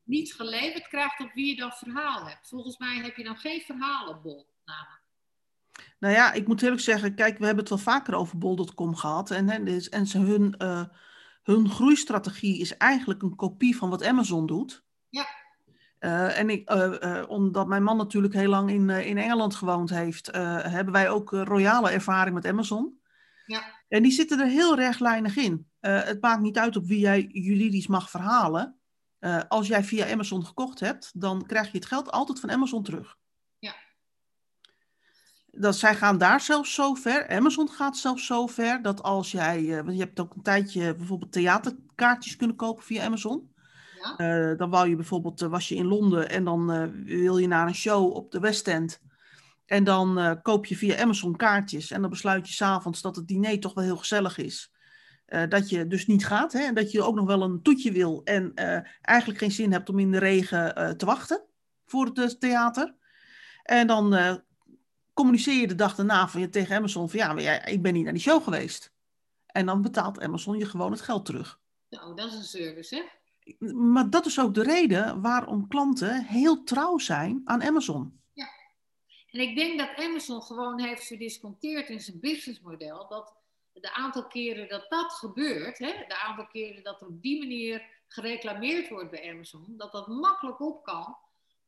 niet 0.02 0.34
geleverd 0.34 0.88
krijgt, 0.88 1.20
op 1.20 1.32
wie 1.32 1.46
je 1.46 1.56
dan 1.56 1.72
verhaal 1.72 2.26
hebt. 2.26 2.48
Volgens 2.48 2.78
mij 2.78 2.96
heb 2.96 3.16
je 3.16 3.24
dan 3.24 3.36
geen 3.36 3.60
verhaal 3.60 4.08
op 4.08 4.22
bol. 4.22 4.46
Namelijk. 4.64 5.00
Nou 5.98 6.14
ja, 6.14 6.32
ik 6.32 6.46
moet 6.46 6.62
eerlijk 6.62 6.80
zeggen, 6.80 7.14
kijk, 7.14 7.38
we 7.38 7.44
hebben 7.44 7.64
het 7.64 7.74
wel 7.74 7.94
vaker 7.94 8.14
over 8.14 8.38
bol.com 8.38 8.94
gehad. 8.94 9.30
En, 9.30 9.48
en, 9.48 9.66
en 9.90 10.06
ze 10.06 10.18
hun 10.18 10.56
hun 11.42 11.70
groeistrategie 11.70 12.58
is 12.60 12.76
eigenlijk 12.76 13.22
een 13.22 13.36
kopie 13.36 13.76
van 13.76 13.90
wat 13.90 14.04
Amazon 14.04 14.46
doet. 14.46 14.84
Ja. 15.08 15.26
Uh, 16.04 16.38
en 16.38 16.50
ik, 16.50 16.70
uh, 16.70 16.94
uh, 17.00 17.22
omdat 17.28 17.66
mijn 17.66 17.82
man 17.82 17.96
natuurlijk 17.96 18.34
heel 18.34 18.48
lang 18.48 18.70
in, 18.70 18.90
in 18.90 19.18
Engeland 19.18 19.54
gewoond 19.54 19.90
heeft, 19.90 20.26
hebben 20.32 20.92
wij 20.92 21.10
ook 21.10 21.30
royale 21.30 21.90
ervaring 21.90 22.34
met 22.34 22.46
Amazon. 22.46 23.00
Ja. 23.46 23.62
En 23.88 24.02
die 24.02 24.12
zitten 24.12 24.40
er 24.40 24.46
heel 24.46 24.74
rechtlijnig 24.76 25.36
in. 25.36 25.70
eh, 25.80 26.02
het 26.02 26.20
maakt 26.20 26.40
niet 26.40 26.58
uit 26.58 26.76
op 26.76 26.86
wie 26.86 26.98
jij 26.98 27.28
juridisch 27.32 27.86
mag 27.86 28.10
verhalen. 28.10 28.76
Eh, 29.18 29.40
als 29.48 29.66
jij 29.66 29.84
via 29.84 30.10
Amazon 30.10 30.46
gekocht 30.46 30.80
hebt, 30.80 31.20
dan 31.20 31.46
krijg 31.46 31.72
je 31.72 31.78
het 31.78 31.86
geld 31.86 32.10
altijd 32.10 32.40
van 32.40 32.50
Amazon 32.50 32.82
terug. 32.82 33.16
Ja. 33.58 33.74
Dat, 35.46 35.76
zij 35.76 35.94
gaan 35.94 36.18
daar 36.18 36.40
zelfs 36.40 36.74
zo 36.74 36.94
ver, 36.94 37.28
Amazon 37.28 37.68
gaat 37.68 37.96
zelfs 37.96 38.26
zo 38.26 38.46
ver, 38.46 38.82
dat 38.82 39.02
als 39.02 39.30
jij, 39.30 39.78
eh, 39.78 39.84
want 39.84 39.96
je 39.96 40.02
hebt 40.02 40.20
ook 40.20 40.34
een 40.34 40.42
tijdje 40.42 40.94
bijvoorbeeld 40.94 41.32
theaterkaartjes 41.32 42.36
kunnen 42.36 42.56
kopen 42.56 42.84
via 42.84 43.04
Amazon. 43.04 43.51
Ja. 44.02 44.16
Eh, 44.16 44.58
dan 44.58 44.70
wou 44.70 44.88
je 44.88 44.96
bijvoorbeeld, 44.96 45.42
eh, 45.42 45.48
was 45.48 45.68
je 45.68 45.74
in 45.74 45.86
Londen 45.86 46.28
en 46.30 46.44
dan 46.44 46.72
eh, 46.72 46.84
wil 47.04 47.38
je 47.38 47.46
naar 47.46 47.66
een 47.66 47.74
show 47.74 48.14
op 48.14 48.30
de 48.30 48.40
West 48.40 48.68
End. 48.68 49.00
En 49.66 49.84
dan 49.84 50.38
koop 50.42 50.66
je 50.66 50.76
via 50.76 51.00
Amazon 51.00 51.36
kaartjes 51.36 51.90
en 51.90 52.00
dan 52.00 52.10
besluit 52.10 52.48
je 52.48 52.54
s'avonds 52.54 53.02
dat 53.02 53.16
het 53.16 53.26
diner 53.28 53.60
toch 53.60 53.74
wel 53.74 53.84
heel 53.84 53.96
gezellig 53.96 54.38
is. 54.38 54.72
Dat 55.48 55.68
je 55.68 55.86
dus 55.86 56.06
niet 56.06 56.26
gaat 56.26 56.52
hè, 56.52 56.58
en 56.60 56.74
dat 56.74 56.90
je 56.90 57.02
ook 57.02 57.14
nog 57.14 57.26
wel 57.26 57.42
een 57.42 57.62
toetje 57.62 57.92
wil 57.92 58.20
en 58.24 58.54
eigenlijk 59.00 59.38
geen 59.40 59.50
zin 59.50 59.72
hebt 59.72 59.88
om 59.88 59.98
in 59.98 60.10
de 60.10 60.18
regen 60.18 60.96
te 60.96 61.06
wachten 61.06 61.44
voor 61.84 62.10
het 62.14 62.40
theater. 62.40 62.94
En 63.62 63.86
dan 63.86 64.40
communiceer 65.12 65.60
je 65.60 65.66
de 65.66 65.74
dag 65.74 65.94
daarna 65.94 66.28
van 66.28 66.40
je 66.40 66.48
tegen 66.48 66.76
Amazon 66.76 67.10
van 67.10 67.18
ja, 67.18 67.32
maar 67.32 67.42
jij- 67.42 67.62
ik 67.64 67.82
ben 67.82 67.92
niet 67.92 68.04
naar 68.04 68.12
die 68.12 68.22
show 68.22 68.42
geweest. 68.42 68.92
En 69.46 69.66
dan 69.66 69.82
betaalt 69.82 70.20
Amazon 70.20 70.58
je 70.58 70.66
gewoon 70.66 70.92
het 70.92 71.00
geld 71.00 71.24
terug. 71.24 71.60
Nou, 71.88 72.16
dat 72.16 72.26
is 72.26 72.34
een 72.34 72.42
service, 72.42 72.94
hè? 72.94 73.02
Maar 73.74 74.10
dat 74.10 74.26
is 74.26 74.40
ook 74.40 74.54
de 74.54 74.62
reden 74.62 75.20
waarom 75.20 75.68
klanten 75.68 76.24
heel 76.24 76.64
trouw 76.64 76.98
zijn 76.98 77.40
aan 77.44 77.62
Amazon. 77.62 78.20
En 79.32 79.40
ik 79.40 79.56
denk 79.56 79.78
dat 79.78 80.06
Amazon 80.06 80.42
gewoon 80.42 80.80
heeft 80.80 81.06
gedisconteerd 81.06 81.88
in 81.88 82.00
zijn 82.00 82.20
businessmodel 82.20 83.08
dat 83.08 83.34
de 83.72 83.94
aantal 83.94 84.26
keren 84.26 84.68
dat 84.68 84.86
dat 84.88 85.12
gebeurt, 85.12 85.78
hè, 85.78 86.04
de 86.08 86.20
aantal 86.22 86.46
keren 86.46 86.82
dat 86.82 87.00
er 87.00 87.06
op 87.06 87.22
die 87.22 87.38
manier 87.38 87.82
gereclameerd 88.08 88.88
wordt 88.88 89.10
bij 89.10 89.30
Amazon, 89.30 89.74
dat 89.76 89.92
dat 89.92 90.06
makkelijk 90.06 90.60
op 90.60 90.84
kan 90.84 91.16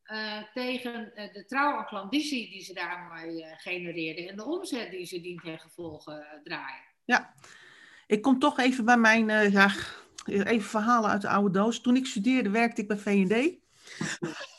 eh, 0.02 0.42
tegen 0.52 1.14
eh, 1.14 1.32
de 1.32 1.44
trouw 1.44 1.76
aan 1.76 1.86
klandizie 1.86 2.50
die 2.50 2.62
ze 2.62 2.72
daarmee 2.72 3.44
eh, 3.44 3.52
genereerden 3.56 4.28
en 4.28 4.36
de 4.36 4.44
omzet 4.44 4.90
die 4.90 5.06
ze 5.06 5.20
dien 5.20 5.40
ten 5.44 5.58
gevolge 5.58 6.40
draaien. 6.44 6.84
Ja, 7.04 7.34
ik 8.06 8.22
kom 8.22 8.38
toch 8.38 8.58
even 8.58 8.84
bij 8.84 8.96
mijn, 8.96 9.50
ja, 9.50 9.72
even 10.28 10.68
verhalen 10.68 11.10
uit 11.10 11.22
de 11.22 11.28
oude 11.28 11.58
doos. 11.58 11.80
Toen 11.80 11.96
ik 11.96 12.06
studeerde 12.06 12.50
werkte 12.50 12.80
ik 12.80 12.88
bij 12.88 12.98
V&D. 12.98 13.32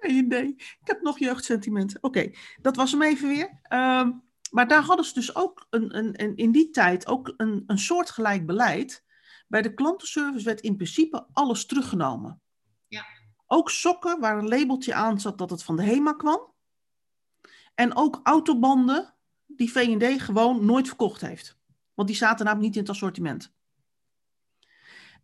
V&D, 0.00 0.32
ik 0.34 0.80
heb 0.84 1.02
nog 1.02 1.18
jeugdsentimenten. 1.18 1.98
Oké, 2.02 2.30
dat 2.62 2.76
was 2.76 2.92
hem 2.92 3.02
even 3.02 3.28
weer. 3.28 3.60
Ehm, 3.62 4.10
maar 4.50 4.68
daar 4.68 4.82
hadden 4.82 5.04
ze 5.04 5.14
dus 5.14 5.34
ook 5.34 5.66
een, 5.70 5.96
een, 5.96 6.22
een, 6.22 6.36
in 6.36 6.52
die 6.52 6.70
tijd 6.70 7.06
ook 7.06 7.34
een, 7.36 7.64
een 7.66 7.78
soortgelijk 7.78 8.46
beleid. 8.46 9.04
Bij 9.48 9.62
de 9.62 9.74
klantenservice 9.74 10.44
werd 10.44 10.60
in 10.60 10.76
principe 10.76 11.26
alles 11.32 11.66
teruggenomen. 11.66 12.40
Ja. 12.88 13.04
Ook 13.46 13.70
sokken 13.70 14.20
waar 14.20 14.38
een 14.38 14.48
labeltje 14.48 14.94
aan 14.94 15.20
zat 15.20 15.38
dat 15.38 15.50
het 15.50 15.62
van 15.62 15.76
de 15.76 15.82
HEMA 15.82 16.12
kwam. 16.12 16.52
En 17.74 17.96
ook 17.96 18.20
autobanden 18.22 19.14
die 19.46 19.72
V&D 19.72 20.22
gewoon 20.22 20.64
nooit 20.64 20.86
verkocht 20.86 21.20
heeft. 21.20 21.58
Want 21.94 22.08
die 22.08 22.16
zaten 22.16 22.44
namelijk 22.44 22.66
niet 22.66 22.76
in 22.76 22.80
het 22.82 22.90
assortiment. 22.90 23.52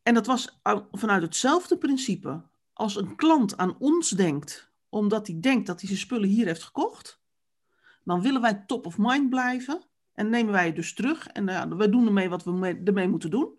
En 0.06 0.14
dat 0.14 0.26
was 0.26 0.58
uit- 0.62 0.84
vanuit 0.92 1.22
hetzelfde 1.22 1.78
principe. 1.78 2.42
Als 2.72 2.96
een 2.96 3.16
klant 3.16 3.56
aan 3.56 3.78
ons 3.78 4.10
denkt, 4.10 4.70
omdat 4.88 5.26
hij 5.26 5.40
denkt 5.40 5.66
dat 5.66 5.80
hij 5.80 5.88
zijn 5.88 6.00
spullen 6.00 6.28
hier 6.28 6.46
heeft 6.46 6.62
gekocht, 6.62 7.20
dan 8.04 8.22
willen 8.22 8.40
wij 8.40 8.64
top 8.66 8.86
of 8.86 8.98
mind 8.98 9.30
blijven 9.30 9.84
en 10.12 10.28
nemen 10.28 10.52
wij 10.52 10.66
het 10.66 10.76
dus 10.76 10.94
terug. 10.94 11.26
En 11.26 11.48
uh, 11.48 11.62
we 11.62 11.88
doen 11.88 12.06
ermee 12.06 12.28
wat 12.28 12.44
we 12.44 12.52
mee- 12.52 12.80
ermee 12.84 13.08
moeten 13.08 13.30
doen. 13.30 13.58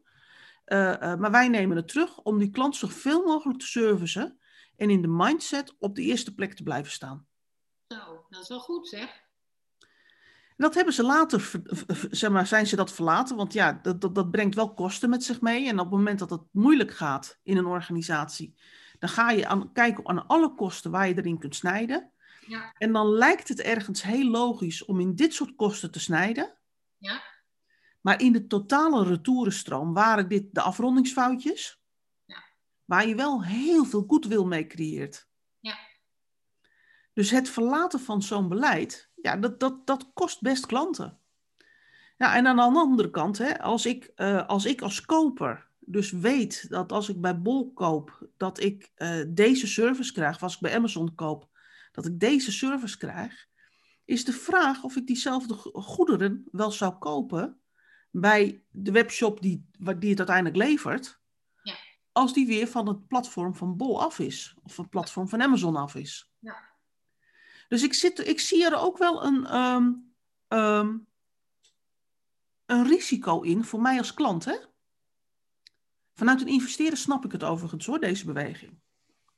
Uh, 0.66 0.80
uh, 0.80 1.16
maar 1.16 1.32
wij 1.32 1.48
nemen 1.48 1.78
het 1.78 1.88
terug 1.88 2.18
om 2.18 2.38
die 2.38 2.50
klant 2.50 2.76
zoveel 2.76 3.24
mogelijk 3.26 3.60
te 3.60 3.66
servicen 3.66 4.40
en 4.76 4.90
in 4.90 5.02
de 5.02 5.08
mindset 5.08 5.76
op 5.80 5.96
de 5.96 6.02
eerste 6.02 6.36
plek 6.36 6.54
te 6.54 6.64
blijven 6.64 6.92
staan. 6.92 7.28
Zo, 7.88 8.26
dat 8.30 8.42
is 8.42 8.48
wel 8.48 8.60
goed 8.60 8.88
zeg. 8.88 9.27
Dat 10.58 10.76
hebben 10.76 10.94
ze 10.94 11.04
later, 11.04 11.52
zeg 12.12 12.30
maar, 12.30 12.48
zijn 12.48 12.68
ze 12.68 12.76
dat 12.76 12.92
verlaten, 12.92 13.36
want 13.36 13.54
ja, 13.54 13.80
dat, 13.82 14.02
dat, 14.02 14.16
dat 14.16 14.32
brengt 14.32 14.56
wel 14.56 14.74
kosten 14.74 15.10
met 15.10 15.24
zich 15.24 15.42
mee. 15.42 15.68
En 15.68 15.80
op 15.80 15.86
het 15.86 15.96
moment 15.96 16.20
dat 16.20 16.30
het 16.30 16.42
moeilijk 16.52 16.92
gaat 16.92 17.40
in 17.44 17.58
een 17.58 17.66
organisatie, 17.66 18.56
dan 19.00 19.10
ga 19.10 19.32
je 19.32 19.48
aan, 19.48 19.72
kijken 19.72 20.08
aan 20.08 20.28
alle 20.28 20.54
kosten 20.56 20.92
waar 20.92 21.08
je 21.08 21.18
erin 21.18 21.40
kunt 21.40 21.56
snijden. 21.56 22.12
Ja. 22.48 22.74
En 22.78 22.92
dan 22.92 23.08
lijkt 23.08 23.48
het 23.48 23.62
ergens 23.62 24.02
heel 24.02 24.30
logisch 24.30 24.86
om 24.86 25.00
in 25.00 25.16
dit 25.16 25.34
soort 25.34 25.56
kosten 25.56 25.92
te 25.92 26.00
snijden. 26.00 26.58
Ja. 26.98 27.22
Maar 28.02 28.22
in 28.22 28.32
de 28.32 28.48
totale 28.48 29.04
retourenstroom 29.04 29.94
waren 29.94 30.28
dit 30.30 30.44
de 30.52 30.62
afrondingsfoutjes, 30.62 31.82
Ja. 32.26 32.44
waar 32.86 33.08
je 33.08 33.16
wel 33.16 33.44
heel 33.44 33.86
veel 33.86 34.04
goodwill 34.08 34.44
mee 34.44 34.68
creëert. 34.68 35.28
Ja. 35.60 35.78
Dus 37.14 37.32
het 37.32 37.50
verlaten 37.50 38.00
van 38.00 38.22
zo'n 38.22 38.50
beleid, 38.50 39.07
ja, 39.22 39.36
dat, 39.36 39.60
dat, 39.60 39.88
dat 39.88 40.12
kost 40.14 40.42
best 40.42 40.66
klanten. 40.66 41.20
Ja, 42.18 42.36
en 42.36 42.48
aan 42.48 42.56
de 42.56 42.62
andere 42.62 43.10
kant, 43.10 43.38
hè, 43.38 43.62
als, 43.62 43.86
ik, 43.86 44.12
uh, 44.16 44.48
als 44.48 44.66
ik 44.66 44.82
als 44.82 45.02
koper 45.02 45.68
dus 45.90 46.12
weet 46.12 46.70
dat 46.70 46.92
als 46.92 47.10
ik 47.10 47.22
bij 47.22 47.42
Bol 47.42 47.74
koop, 47.74 48.28
dat 48.38 48.60
ik 48.60 48.92
uh, 48.98 49.24
deze 49.28 49.68
service 49.68 50.14
krijg, 50.14 50.36
of 50.36 50.44
als 50.44 50.56
ik 50.56 50.62
bij 50.62 50.76
Amazon 50.76 51.16
koop, 51.16 51.50
dat 51.92 52.06
ik 52.06 52.20
deze 52.20 52.52
service 52.52 52.98
krijg, 52.98 53.48
is 54.06 54.26
de 54.26 54.32
vraag 54.32 54.84
of 54.84 54.96
ik 54.96 55.08
diezelfde 55.08 55.54
goederen 55.74 56.46
wel 56.52 56.72
zou 56.72 56.94
kopen 56.94 57.60
bij 58.12 58.64
de 58.70 58.92
webshop 58.92 59.42
die, 59.42 59.70
die 60.00 60.10
het 60.10 60.18
uiteindelijk 60.18 60.56
levert, 60.56 61.20
ja. 61.64 61.76
als 62.12 62.34
die 62.34 62.48
weer 62.48 62.68
van 62.68 62.88
het 62.88 63.08
platform 63.08 63.56
van 63.56 63.78
Bol 63.78 64.02
af 64.02 64.20
is, 64.20 64.56
of 64.64 64.74
van 64.74 64.84
het 64.84 64.94
platform 64.94 65.30
van 65.30 65.42
Amazon 65.42 65.76
af 65.76 65.96
is. 65.96 66.32
Ja. 66.40 66.67
Dus 67.68 67.84
ik, 67.84 67.94
zit, 67.94 68.28
ik 68.28 68.40
zie 68.40 68.66
er 68.66 68.76
ook 68.76 68.98
wel 68.98 69.24
een, 69.24 69.56
um, 69.56 70.14
um, 70.48 71.08
een 72.66 72.88
risico 72.88 73.42
in 73.42 73.64
voor 73.64 73.82
mij 73.82 73.98
als 73.98 74.14
klant. 74.14 74.46
Hè? 74.46 74.58
Vanuit 76.14 76.42
een 76.42 76.48
investeren 76.48 76.98
snap 76.98 77.26
ik 77.26 77.32
het 77.32 77.44
overigens 77.44 77.86
hoor, 77.86 78.00
deze 78.00 78.26
beweging. 78.26 78.80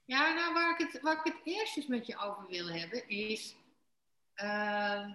Ja, 0.05 0.33
nou 0.33 0.53
waar 0.53 0.79
ik 0.79 0.87
het, 0.87 1.01
waar 1.01 1.17
ik 1.17 1.33
het 1.33 1.41
eerst 1.43 1.77
eens 1.77 1.87
met 1.87 2.05
je 2.05 2.17
over 2.17 2.47
wil 2.47 2.67
hebben 2.67 3.09
is. 3.09 3.55
Uh, 4.35 5.07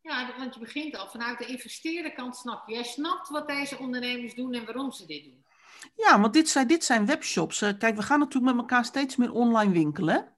ja, 0.00 0.34
want 0.38 0.54
je 0.54 0.60
begint 0.60 0.96
al 0.96 1.08
vanuit 1.08 1.38
de 1.38 1.46
investeerderkant 1.46 2.36
snap 2.36 2.68
je. 2.68 2.74
Jij 2.74 2.84
snapt 2.84 3.28
wat 3.28 3.48
deze 3.48 3.78
ondernemers 3.78 4.34
doen 4.34 4.54
en 4.54 4.64
waarom 4.64 4.92
ze 4.92 5.06
dit 5.06 5.24
doen. 5.24 5.44
Ja, 5.96 6.20
want 6.20 6.32
dit 6.32 6.48
zijn, 6.48 6.66
dit 6.66 6.84
zijn 6.84 7.06
webshops. 7.06 7.58
Kijk, 7.58 7.96
we 7.96 8.02
gaan 8.02 8.18
natuurlijk 8.18 8.54
met 8.54 8.62
elkaar 8.62 8.84
steeds 8.84 9.16
meer 9.16 9.32
online 9.32 9.72
winkelen. 9.72 10.31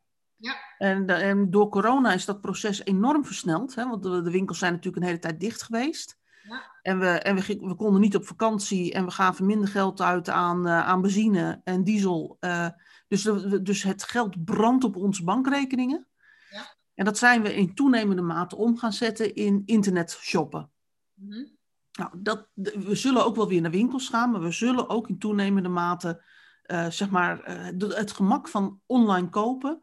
Ja. 0.44 0.56
En, 0.78 1.06
en, 1.06 1.50
door 1.50 1.68
corona 1.68 2.12
is 2.12 2.24
dat 2.24 2.40
proces 2.40 2.84
enorm 2.84 3.24
versneld. 3.24 3.74
Hè? 3.74 3.88
Want 3.88 4.02
de, 4.02 4.22
de, 4.22 4.30
winkels 4.30 4.58
zijn 4.58 4.72
natuurlijk 4.72 5.02
een 5.02 5.08
hele 5.08 5.20
tijd 5.20 5.40
dicht 5.40 5.62
geweest. 5.62 6.18
Ja. 6.42 6.62
En, 6.82 6.98
we, 6.98 7.06
en 7.06 7.36
we, 7.36 7.58
we, 7.60 7.74
konden 7.74 8.00
niet 8.00 8.16
op 8.16 8.26
vakantie 8.26 8.92
en 8.92 9.04
we 9.04 9.10
gaven 9.10 9.46
minder 9.46 9.68
geld 9.68 10.00
uit 10.00 10.28
aan, 10.28 10.66
uh, 10.66 10.86
aan 10.86 11.00
benzine 11.00 11.60
en 11.64 11.84
diesel. 11.84 12.36
Uh, 12.40 12.68
dus, 13.08 13.22
de, 13.22 13.62
dus 13.62 13.82
het 13.82 14.02
geld 14.02 14.44
brandt 14.44 14.84
op 14.84 14.96
onze 14.96 15.24
bankrekeningen. 15.24 16.06
Ja. 16.50 16.76
En 16.94 17.04
dat 17.04 17.18
zijn 17.18 17.42
we 17.42 17.54
in 17.54 17.74
toenemende 17.74 18.22
mate 18.22 18.56
om 18.56 18.78
gaan 18.78 18.92
zetten 18.92 19.34
in 19.34 19.62
internet 19.64 20.18
shoppen. 20.20 20.70
Mm 21.14 21.32
-hmm. 21.32 21.56
Nou, 21.92 22.10
dat, 22.22 22.48
we 22.54 22.94
zullen 22.94 23.24
ook 23.24 23.36
wel 23.36 23.48
weer 23.48 23.60
naar 23.60 23.70
winkels 23.70 24.08
gaan, 24.08 24.30
maar 24.30 24.40
we 24.40 24.52
zullen 24.52 24.88
ook 24.88 25.08
in 25.08 25.18
toenemende 25.18 25.68
mate 25.68 26.22
uh, 26.66 26.90
zeg 26.90 27.10
maar, 27.10 27.44
het 27.78 28.12
gemak 28.12 28.48
van 28.48 28.80
online 28.86 29.28
kopen 29.28 29.82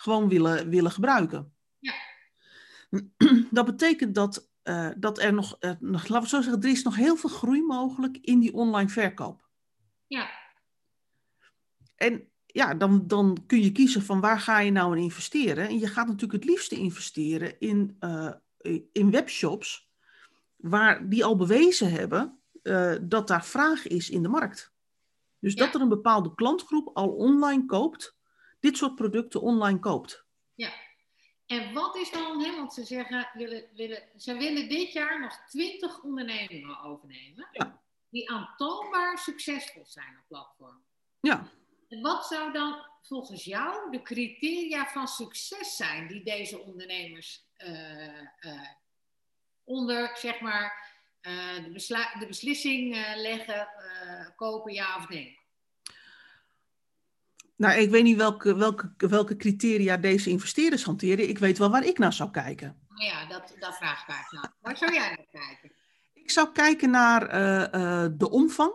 gewoon 0.00 0.28
willen, 0.28 0.68
willen 0.68 0.90
gebruiken. 0.90 1.54
Ja. 1.78 1.92
Dat 3.50 3.64
betekent 3.66 4.14
dat, 4.14 4.50
uh, 4.64 4.90
dat 4.96 5.18
er 5.18 5.32
nog, 5.32 5.56
uh, 5.60 5.72
nog, 5.78 6.08
laten 6.08 6.22
we 6.22 6.28
zo 6.28 6.40
zeggen, 6.42 6.62
er 6.62 6.68
is 6.68 6.82
nog 6.82 6.96
heel 6.96 7.16
veel 7.16 7.30
groei 7.30 7.62
mogelijk 7.62 8.16
in 8.16 8.38
die 8.38 8.52
online 8.52 8.88
verkoop. 8.88 9.48
Ja. 10.06 10.30
En 11.96 12.28
ja, 12.46 12.74
dan, 12.74 13.06
dan 13.06 13.44
kun 13.46 13.62
je 13.62 13.72
kiezen 13.72 14.02
van 14.02 14.20
waar 14.20 14.40
ga 14.40 14.60
je 14.60 14.70
nou 14.70 14.96
in 14.96 15.02
investeren. 15.02 15.68
En 15.68 15.78
je 15.78 15.86
gaat 15.86 16.06
natuurlijk 16.06 16.42
het 16.42 16.50
liefste 16.50 16.74
investeren 16.74 17.60
in, 17.60 17.96
uh, 18.00 18.32
in 18.92 19.10
webshops 19.10 19.90
waar 20.56 21.08
die 21.08 21.24
al 21.24 21.36
bewezen 21.36 21.90
hebben 21.90 22.38
dat 23.02 23.28
daar 23.28 23.44
vraag 23.44 23.86
is 23.86 24.10
in 24.10 24.22
de 24.22 24.28
markt. 24.28 24.72
Dus 25.38 25.54
Ja. 25.54 25.64
dat 25.64 25.74
er 25.74 25.80
een 25.80 25.88
bepaalde 25.88 26.34
klantgroep 26.34 26.90
al 26.96 27.08
online 27.08 27.66
koopt, 27.66 28.18
dit 28.60 28.76
soort 28.76 28.94
producten 28.94 29.40
online 29.40 29.78
koopt. 29.78 30.24
Ja. 30.54 30.72
En 31.46 31.72
wat 31.72 31.96
is 31.96 32.10
dan, 32.10 32.42
hè, 32.42 32.56
want 32.56 32.74
ze 32.74 32.84
zeggen, 32.84 33.30
willen, 33.32 33.64
willen, 33.74 34.02
ze 34.16 34.36
willen 34.36 34.68
dit 34.68 34.92
jaar 34.92 35.20
nog 35.20 35.46
20 35.48 36.02
ondernemingen 36.02 36.82
overnemen. 36.82 37.48
Ja. 37.52 37.82
Die 38.10 38.30
aantoonbaar 38.30 39.18
succesvol 39.18 39.86
zijn 39.86 40.18
op 40.18 40.24
platform. 40.28 40.84
Ja, 41.20 41.50
En 41.88 42.00
wat 42.00 42.26
zou 42.26 42.52
dan 42.52 42.86
volgens 43.02 43.44
jou 43.44 43.90
de 43.90 44.02
criteria 44.02 44.86
van 44.86 45.08
succes 45.08 45.76
zijn 45.76 46.08
die 46.08 46.24
deze 46.24 46.58
ondernemers 46.58 47.46
eh, 47.56 48.20
eh, 48.20 48.68
onder, 49.64 50.16
zeg 50.16 50.40
maar, 50.40 50.88
de, 51.20 52.08
de, 52.18 52.26
beslissing 52.26 52.94
leggen, 53.16 53.68
kopen 54.36 54.72
ja 54.72 54.96
of 54.96 55.08
nee? 55.08 55.39
Nou, 57.60 57.80
ik 57.80 57.90
weet 57.90 58.02
niet 58.02 58.16
welke, 58.16 58.56
welke, 58.56 58.94
welke 58.96 59.36
criteria 59.36 59.96
deze 59.96 60.30
investeerders 60.30 60.84
hanteren. 60.84 61.28
Ik 61.28 61.38
weet 61.38 61.58
wel 61.58 61.70
waar 61.70 61.84
ik 61.84 61.98
naar 61.98 62.12
zou 62.12 62.30
kijken. 62.30 62.86
Nou 62.88 63.04
ja, 63.04 63.26
dat, 63.26 63.54
dat 63.58 63.76
vraag 63.76 64.02
ik 64.02 64.14
eigenlijk. 64.14 64.52
Waar 64.60 64.76
zou 64.76 64.92
jij 64.92 65.08
naar 65.08 65.26
kijken? 65.30 65.72
Ik 66.12 66.30
zou 66.30 66.52
kijken 66.52 66.90
naar 66.90 67.28
de 68.16 68.30
omvang. 68.30 68.72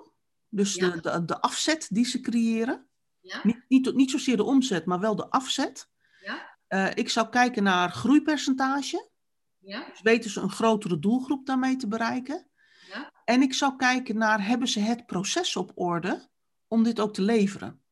Dus 0.49 0.73
de, 0.73 1.01
de, 1.01 1.25
de 1.25 1.41
afzet 1.41 1.87
die 1.91 2.05
ze 2.05 2.21
creëren. 2.21 2.87
Ja? 3.21 3.39
Niet, 3.43 3.65
niet, 3.67 3.95
niet 3.95 4.11
zozeer 4.11 4.37
de 4.37 4.43
omzet, 4.43 4.85
maar 4.85 4.99
wel 4.99 5.15
de 5.15 5.29
afzet. 5.29 5.89
Ja? 6.23 6.57
Uh, 6.69 6.95
ik 6.95 7.09
zou 7.09 7.29
kijken 7.29 7.63
naar 7.63 7.91
groeipercentage. 7.91 9.09
Ja? 9.57 9.85
Dus 9.89 10.01
weten 10.01 10.29
ze 10.29 10.41
een 10.41 10.51
grotere 10.51 10.99
doelgroep 10.99 11.45
daarmee 11.45 11.75
te 11.75 11.87
bereiken. 11.87 12.47
Ja? 12.87 13.11
En 13.23 13.41
ik 13.41 13.53
zou 13.53 13.75
kijken 13.75 14.17
naar, 14.17 14.47
hebben 14.47 14.67
ze 14.67 14.79
het 14.79 15.05
proces 15.05 15.55
op 15.55 15.71
orde 15.75 16.29
om 16.67 16.83
dit 16.83 16.99
ook 16.99 17.13
te 17.13 17.21
leveren? 17.21 17.83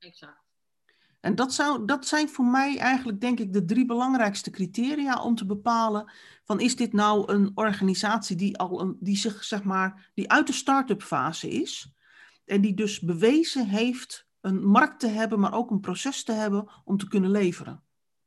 Exact. 0.00 0.48
En 1.20 1.34
dat, 1.34 1.52
zou, 1.52 1.84
dat 1.84 2.06
zijn 2.06 2.28
voor 2.28 2.44
mij 2.44 2.78
eigenlijk, 2.78 3.20
denk 3.20 3.40
ik, 3.40 3.52
de 3.52 3.64
drie 3.64 3.86
belangrijkste 3.86 4.50
criteria 4.50 5.22
om 5.22 5.34
te 5.34 5.46
bepalen 5.46 6.12
van 6.44 6.60
is 6.60 6.76
dit 6.76 6.92
nou 6.92 7.32
een 7.32 7.50
organisatie 7.54 8.36
die, 8.36 8.58
al 8.58 8.80
een, 8.80 8.96
die 9.00 9.16
zich, 9.16 9.44
zeg 9.44 9.62
maar, 9.62 10.10
die 10.14 10.30
uit 10.30 10.46
de 10.46 10.52
start-up 10.52 11.02
fase 11.02 11.50
is 11.50 11.92
en 12.44 12.60
die 12.60 12.74
dus 12.74 13.00
bewezen 13.00 13.66
heeft 13.66 14.28
een 14.40 14.66
markt 14.66 15.00
te 15.00 15.08
hebben, 15.08 15.40
maar 15.40 15.54
ook 15.54 15.70
een 15.70 15.80
proces 15.80 16.24
te 16.24 16.32
hebben 16.32 16.68
om 16.84 16.96
te 16.96 17.08
kunnen 17.08 17.30
leveren. 17.30 17.82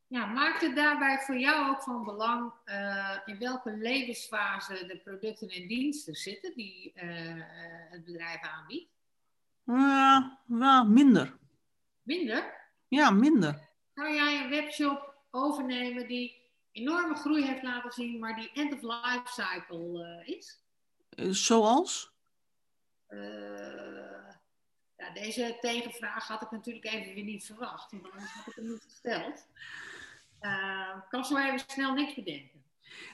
Ja, 0.07 0.25
maakt 0.25 0.61
het 0.61 0.75
daarbij 0.75 1.17
voor 1.17 1.37
jou 1.37 1.69
ook 1.69 1.81
van 1.81 2.03
belang 2.03 2.51
uh, 2.65 3.17
in 3.25 3.39
welke 3.39 3.77
levensfase 3.77 4.73
de 4.73 5.01
producten 5.03 5.47
en 5.47 5.67
diensten 5.67 6.13
zitten 6.13 6.53
die 6.55 6.93
uh, 6.95 7.03
het 7.89 8.05
bedrijf 8.05 8.41
aanbiedt? 8.41 8.91
Ja, 9.63 10.39
uh, 10.47 10.83
minder. 10.83 11.41
Minder? 12.03 12.53
Ja, 12.87 13.09
minder. 13.09 13.69
Zou 13.93 14.13
jij 14.13 14.43
een 14.43 14.49
webshop 14.49 15.15
overnemen 15.31 16.07
die 16.07 16.41
enorme 16.71 17.15
groei 17.15 17.45
heeft 17.45 17.63
laten 17.63 17.91
zien, 17.91 18.19
maar 18.19 18.35
die 18.35 18.51
end-of-life 18.53 19.23
cycle 19.25 20.21
is? 20.25 20.61
zoals? 21.15 22.11
Ja, 24.97 25.09
deze 25.13 25.57
tegenvraag 25.61 26.27
had 26.27 26.41
ik 26.41 26.51
natuurlijk 26.51 26.85
even 26.85 27.13
weer 27.13 27.23
niet 27.23 27.45
verwacht, 27.45 27.91
want 27.91 28.11
anders 28.11 28.31
had 28.31 28.47
ik 28.47 28.55
hem 28.55 28.67
niet 28.67 28.83
gesteld. 28.83 29.47
Uh, 30.41 30.89
kan 31.09 31.25
zo 31.25 31.37
even 31.37 31.63
snel 31.67 31.93
niks 31.93 32.13
bedenken. 32.13 32.63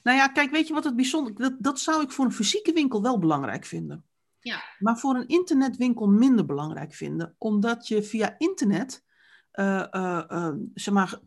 Nou 0.03 0.17
ja, 0.17 0.27
kijk, 0.27 0.51
weet 0.51 0.67
je 0.67 0.73
wat 0.73 0.83
het 0.83 0.95
bijzonder... 0.95 1.35
Dat, 1.35 1.53
dat 1.59 1.79
zou 1.79 2.03
ik 2.03 2.11
voor 2.11 2.25
een 2.25 2.31
fysieke 2.31 2.73
winkel 2.73 3.01
wel 3.01 3.19
belangrijk 3.19 3.65
vinden. 3.65 4.05
Ja. 4.39 4.63
Maar 4.79 4.97
voor 4.97 5.15
een 5.15 5.27
internetwinkel 5.27 6.07
minder 6.07 6.45
belangrijk 6.45 6.93
vinden. 6.93 7.35
Omdat 7.37 7.87
je 7.87 8.03
via 8.03 8.35
internet, 8.37 9.03
uh, 9.53 9.85
uh, 9.91 10.51
zeg 10.73 10.93
maar, 10.93 11.19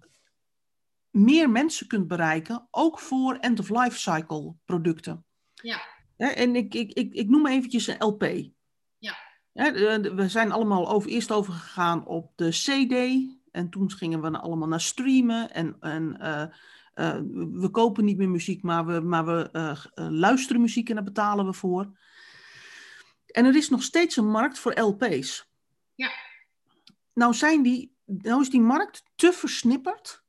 meer 1.10 1.50
mensen 1.50 1.86
kunt 1.86 2.08
bereiken. 2.08 2.68
Ook 2.70 2.98
voor 2.98 3.34
end-of-life 3.34 3.98
cycle 3.98 4.54
producten. 4.64 5.24
Ja. 5.54 5.80
En 6.16 6.56
ik, 6.56 6.74
ik, 6.74 6.92
ik, 6.92 7.14
ik 7.14 7.28
noem 7.28 7.46
eventjes 7.46 7.86
een 7.86 8.04
LP. 8.04 8.22
we 10.14 10.28
zijn 10.28 10.52
allemaal 10.52 10.88
over, 10.88 11.10
eerst 11.10 11.32
overgegaan 11.32 12.06
op 12.06 12.32
de 12.36 12.48
CD. 12.48 12.94
En 13.50 13.70
toen 13.70 13.90
gingen 13.90 14.20
we 14.20 14.38
allemaal 14.38 14.68
naar 14.68 14.80
streamen. 14.80 15.50
En, 15.54 15.76
en 15.80 16.16
we 17.60 17.68
kopen 17.70 18.04
niet 18.04 18.16
meer 18.16 18.30
muziek, 18.30 18.62
maar 18.62 18.86
we, 18.86 19.00
maar 19.00 19.24
we 19.24 19.48
luisteren 20.10 20.60
muziek 20.60 20.88
en 20.88 20.94
daar 20.94 21.04
betalen 21.04 21.46
we 21.46 21.52
voor. 21.52 22.00
En 23.32 23.44
er 23.44 23.56
is 23.56 23.68
nog 23.68 23.82
steeds 23.82 24.16
een 24.16 24.30
markt 24.30 24.58
voor 24.58 24.80
LP's. 24.80 25.50
Ja. 25.94 26.10
Nou, 27.14 27.34
zijn 27.34 27.62
die, 27.62 27.96
nou 28.04 28.40
is 28.40 28.50
die 28.50 28.60
markt 28.60 29.02
te 29.14 29.32
versnipperd 29.32 30.22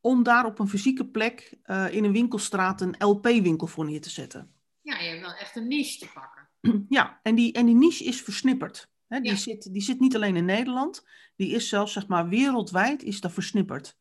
om 0.00 0.22
daar 0.22 0.44
op 0.44 0.58
een 0.58 0.68
fysieke 0.68 1.06
plek 1.06 1.58
in 1.90 2.04
een 2.04 2.12
winkelstraat 2.12 2.80
een 2.80 2.94
LP-winkel 2.98 3.66
voor 3.66 3.84
neer 3.84 4.00
te 4.00 4.10
zetten. 4.10 4.54
Ja, 4.82 4.98
je 4.98 5.08
hebt 5.08 5.20
wel 5.20 5.34
echt 5.34 5.56
een 5.56 5.68
niche 5.68 5.98
te 5.98 6.08
pakken. 6.12 6.40
Ja, 6.88 7.20
en 7.22 7.34
die, 7.34 7.52
en 7.52 7.66
die 7.66 7.74
niche 7.74 8.04
is 8.04 8.22
versnipperd. 8.22 8.90
He, 9.06 9.20
die, 9.20 9.36
zit, 9.36 9.72
die 9.72 9.82
zit 9.82 10.00
niet 10.00 10.14
alleen 10.14 10.36
in 10.36 10.44
Nederland, 10.44 11.06
die 11.36 11.50
is 11.54 11.68
zelfs 11.68 11.92
zeg 11.92 12.06
maar 12.06 12.28
wereldwijd 12.28 13.02
is 13.02 13.20
dat 13.20 13.32
versnipperd. 13.32 13.96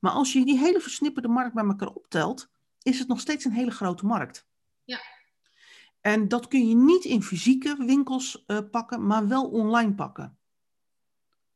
Maar 0.00 0.12
als 0.12 0.32
je 0.32 0.44
die 0.44 0.58
hele 0.58 0.80
versnipperde 0.80 1.28
markt 1.28 1.54
bij 1.54 1.64
elkaar 1.64 1.88
optelt, 1.88 2.50
is 2.82 2.98
het 2.98 3.08
nog 3.08 3.20
steeds 3.20 3.44
een 3.44 3.52
hele 3.52 3.70
grote 3.70 4.06
markt. 4.06 4.46
Ja. 4.84 5.00
En 6.04 6.28
dat 6.28 6.48
kun 6.48 6.68
je 6.68 6.74
niet 6.74 7.04
in 7.04 7.22
fysieke 7.22 7.84
winkels 7.86 8.44
uh, 8.46 8.58
pakken, 8.70 9.06
maar 9.06 9.28
wel 9.28 9.50
online 9.50 9.94
pakken. 9.94 10.38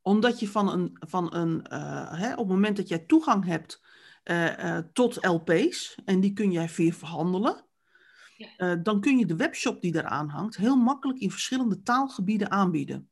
Omdat 0.03 0.41
je 0.41 0.49
van 0.49 0.73
een, 0.73 0.97
van 1.01 1.35
een 1.35 1.67
uh, 1.73 2.13
hè, 2.13 2.33
op 2.33 2.39
het 2.39 2.49
moment 2.49 2.77
dat 2.77 2.89
jij 2.89 2.99
toegang 2.99 3.45
hebt 3.45 3.83
uh, 4.25 4.79
tot 4.93 5.27
LP's, 5.27 5.99
en 6.05 6.21
die 6.21 6.33
kun 6.33 6.53
jij 6.53 6.71
weer 6.77 6.93
verhandelen, 6.93 7.65
ja. 8.37 8.77
dan 8.77 9.01
kun 9.01 9.19
je 9.19 9.27
de 9.27 9.37
webshop 9.37 9.81
die 9.81 9.97
eraan 9.97 10.29
hangt 10.29 10.57
heel 10.57 10.77
makkelijk 10.77 11.19
in 11.19 11.31
verschillende 11.31 11.83
taalgebieden 11.83 12.51
aanbieden. 12.51 13.11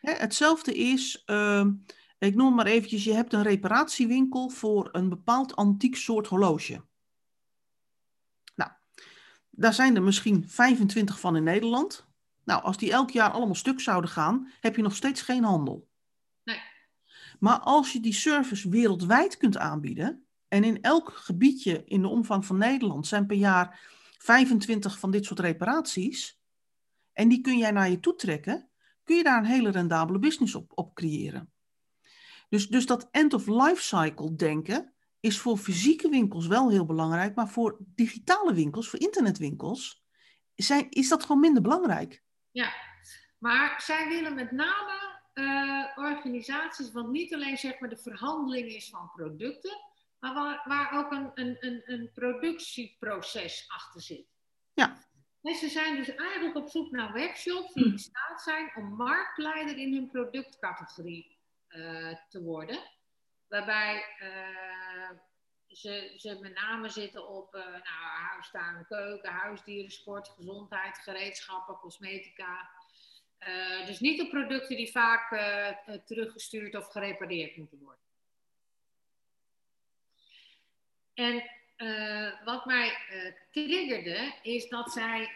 Hè, 0.00 0.12
hetzelfde 0.12 0.74
is, 0.74 1.22
uh, 1.26 1.66
ik 2.18 2.34
noem 2.34 2.54
maar 2.54 2.66
eventjes, 2.66 3.04
je 3.04 3.12
hebt 3.12 3.32
een 3.32 3.42
reparatiewinkel 3.42 4.48
voor 4.48 4.88
een 4.92 5.08
bepaald 5.08 5.56
antiek 5.56 5.96
soort 5.96 6.26
horloge. 6.26 6.86
Daar 9.58 9.74
zijn 9.74 9.96
er 9.96 10.02
misschien 10.02 10.48
25 10.48 11.20
van 11.20 11.36
in 11.36 11.42
Nederland. 11.42 12.06
Nou, 12.44 12.62
als 12.62 12.76
die 12.76 12.92
elk 12.92 13.10
jaar 13.10 13.30
allemaal 13.30 13.54
stuk 13.54 13.80
zouden 13.80 14.10
gaan, 14.10 14.50
heb 14.60 14.76
je 14.76 14.82
nog 14.82 14.94
steeds 14.94 15.22
geen 15.22 15.44
handel. 15.44 15.88
Nee. 16.44 16.60
Maar 17.38 17.58
als 17.58 17.92
je 17.92 18.00
die 18.00 18.12
service 18.12 18.68
wereldwijd 18.68 19.36
kunt 19.36 19.56
aanbieden, 19.56 20.26
en 20.48 20.64
in 20.64 20.82
elk 20.82 21.12
gebiedje 21.12 21.84
in 21.84 22.02
de 22.02 22.08
omvang 22.08 22.46
van 22.46 22.56
Nederland 22.56 23.06
zijn 23.06 23.26
per 23.26 23.36
jaar 23.36 23.80
25 24.18 24.98
van 24.98 25.10
dit 25.10 25.24
soort 25.24 25.40
reparaties, 25.40 26.40
en 27.12 27.28
die 27.28 27.40
kun 27.40 27.58
jij 27.58 27.70
naar 27.70 27.90
je 27.90 28.00
toe 28.00 28.14
trekken, 28.14 28.68
kun 29.04 29.16
je 29.16 29.22
daar 29.22 29.38
een 29.38 29.44
hele 29.44 29.70
rendabele 29.70 30.18
business 30.18 30.54
op, 30.54 30.72
op 30.74 30.94
creëren. 30.94 31.52
Dus, 32.48 32.68
dus 32.68 32.86
dat 32.86 33.08
end-of-life 33.10 33.82
cycle 33.82 34.34
denken 34.34 34.92
is 35.20 35.38
voor 35.38 35.56
fysieke 35.56 36.08
winkels 36.08 36.46
wel 36.46 36.70
heel 36.70 36.86
belangrijk, 36.86 37.34
maar 37.34 37.48
voor 37.48 37.76
digitale 37.80 38.54
winkels, 38.54 38.88
voor 38.88 39.00
internetwinkels, 39.00 40.04
zijn, 40.54 40.86
is 40.90 41.08
dat 41.08 41.22
gewoon 41.22 41.40
minder 41.40 41.62
belangrijk. 41.62 42.22
Ja, 42.50 42.72
maar 43.38 43.82
zij 43.82 44.08
willen 44.08 44.34
met 44.34 44.50
name 44.50 45.20
uh, 45.34 45.84
organisaties, 45.96 46.92
want 46.92 47.10
niet 47.10 47.34
alleen 47.34 47.56
zeg 47.56 47.80
maar 47.80 47.88
de 47.88 47.96
verhandeling 47.96 48.68
is 48.68 48.88
van 48.88 49.10
producten, 49.14 49.76
maar 50.18 50.34
waar, 50.34 50.62
waar 50.64 50.92
ook 50.98 51.12
een, 51.12 51.30
een, 51.34 51.56
een, 51.60 51.82
een 51.84 52.10
productieproces 52.14 53.64
achter 53.68 54.02
zit. 54.02 54.26
Ja. 54.74 55.06
En 55.42 55.54
ze 55.54 55.68
zijn 55.68 55.96
dus 55.96 56.14
eigenlijk 56.14 56.56
op 56.56 56.68
zoek 56.68 56.90
naar 56.90 57.12
webshops 57.12 57.72
die 57.72 57.84
in 57.84 57.98
staat 57.98 58.42
zijn 58.42 58.72
om 58.76 58.94
marktleider 58.96 59.78
in 59.78 59.94
hun 59.94 60.10
productcategorie 60.10 61.38
uh, 61.68 62.14
te 62.28 62.42
worden. 62.42 62.78
Waarbij 63.48 64.04
uh, 64.22 65.10
ze, 65.68 66.14
ze 66.16 66.38
met 66.40 66.54
name 66.54 66.88
zitten 66.88 67.28
op 67.28 67.54
uh, 67.54 67.62
nou, 68.52 68.84
keuken, 68.88 69.30
huisdieren, 69.30 69.90
sport, 69.90 70.28
gezondheid, 70.28 70.98
gereedschappen, 70.98 71.76
cosmetica. 71.76 72.70
dus 73.86 74.00
niet 74.00 74.20
op 74.20 74.28
producten 74.28 74.76
die 74.76 74.90
vaak 74.90 75.28
teruggestuurd 76.06 76.74
of 76.74 76.86
gerepareerd 76.86 77.56
moeten 77.56 77.78
worden. 77.78 78.02
En 81.14 81.50
wat 82.44 82.64
mij 82.66 82.96
triggerde, 83.50 84.32
is 84.42 84.68
dat 84.68 84.92
zij 84.92 85.30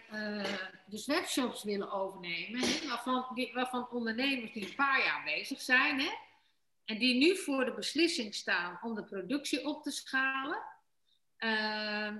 dus 0.86 1.06
webshops 1.06 1.64
willen 1.64 1.92
overnemen, 1.92 2.88
waarvan, 2.88 3.48
waarvan 3.52 3.90
ondernemers 3.90 4.52
die 4.52 4.66
een 4.68 4.74
paar 4.74 5.04
jaar 5.04 5.22
bezig 5.24 5.60
zijn, 5.60 6.00
hè, 6.00 6.10
en 6.84 6.98
die 6.98 7.14
nu 7.14 7.36
voor 7.36 7.64
de 7.64 7.74
beslissing 7.74 8.34
staan 8.34 8.78
om 8.82 8.94
de 8.94 9.04
productie 9.04 9.66
op 9.66 9.82
te 9.82 9.90
schalen. 9.90 10.62
Ehm, 11.36 12.18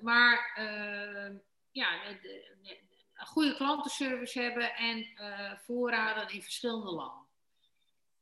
maar 0.00 0.52
ehm, 0.54 1.36
ja, 1.70 2.04
een 2.06 3.26
goede 3.26 3.56
klantenservice 3.56 4.40
hebben 4.40 4.74
en 4.74 5.06
voorraden 5.64 6.28
in 6.28 6.42
verschillende 6.42 6.90
landen. 6.90 7.28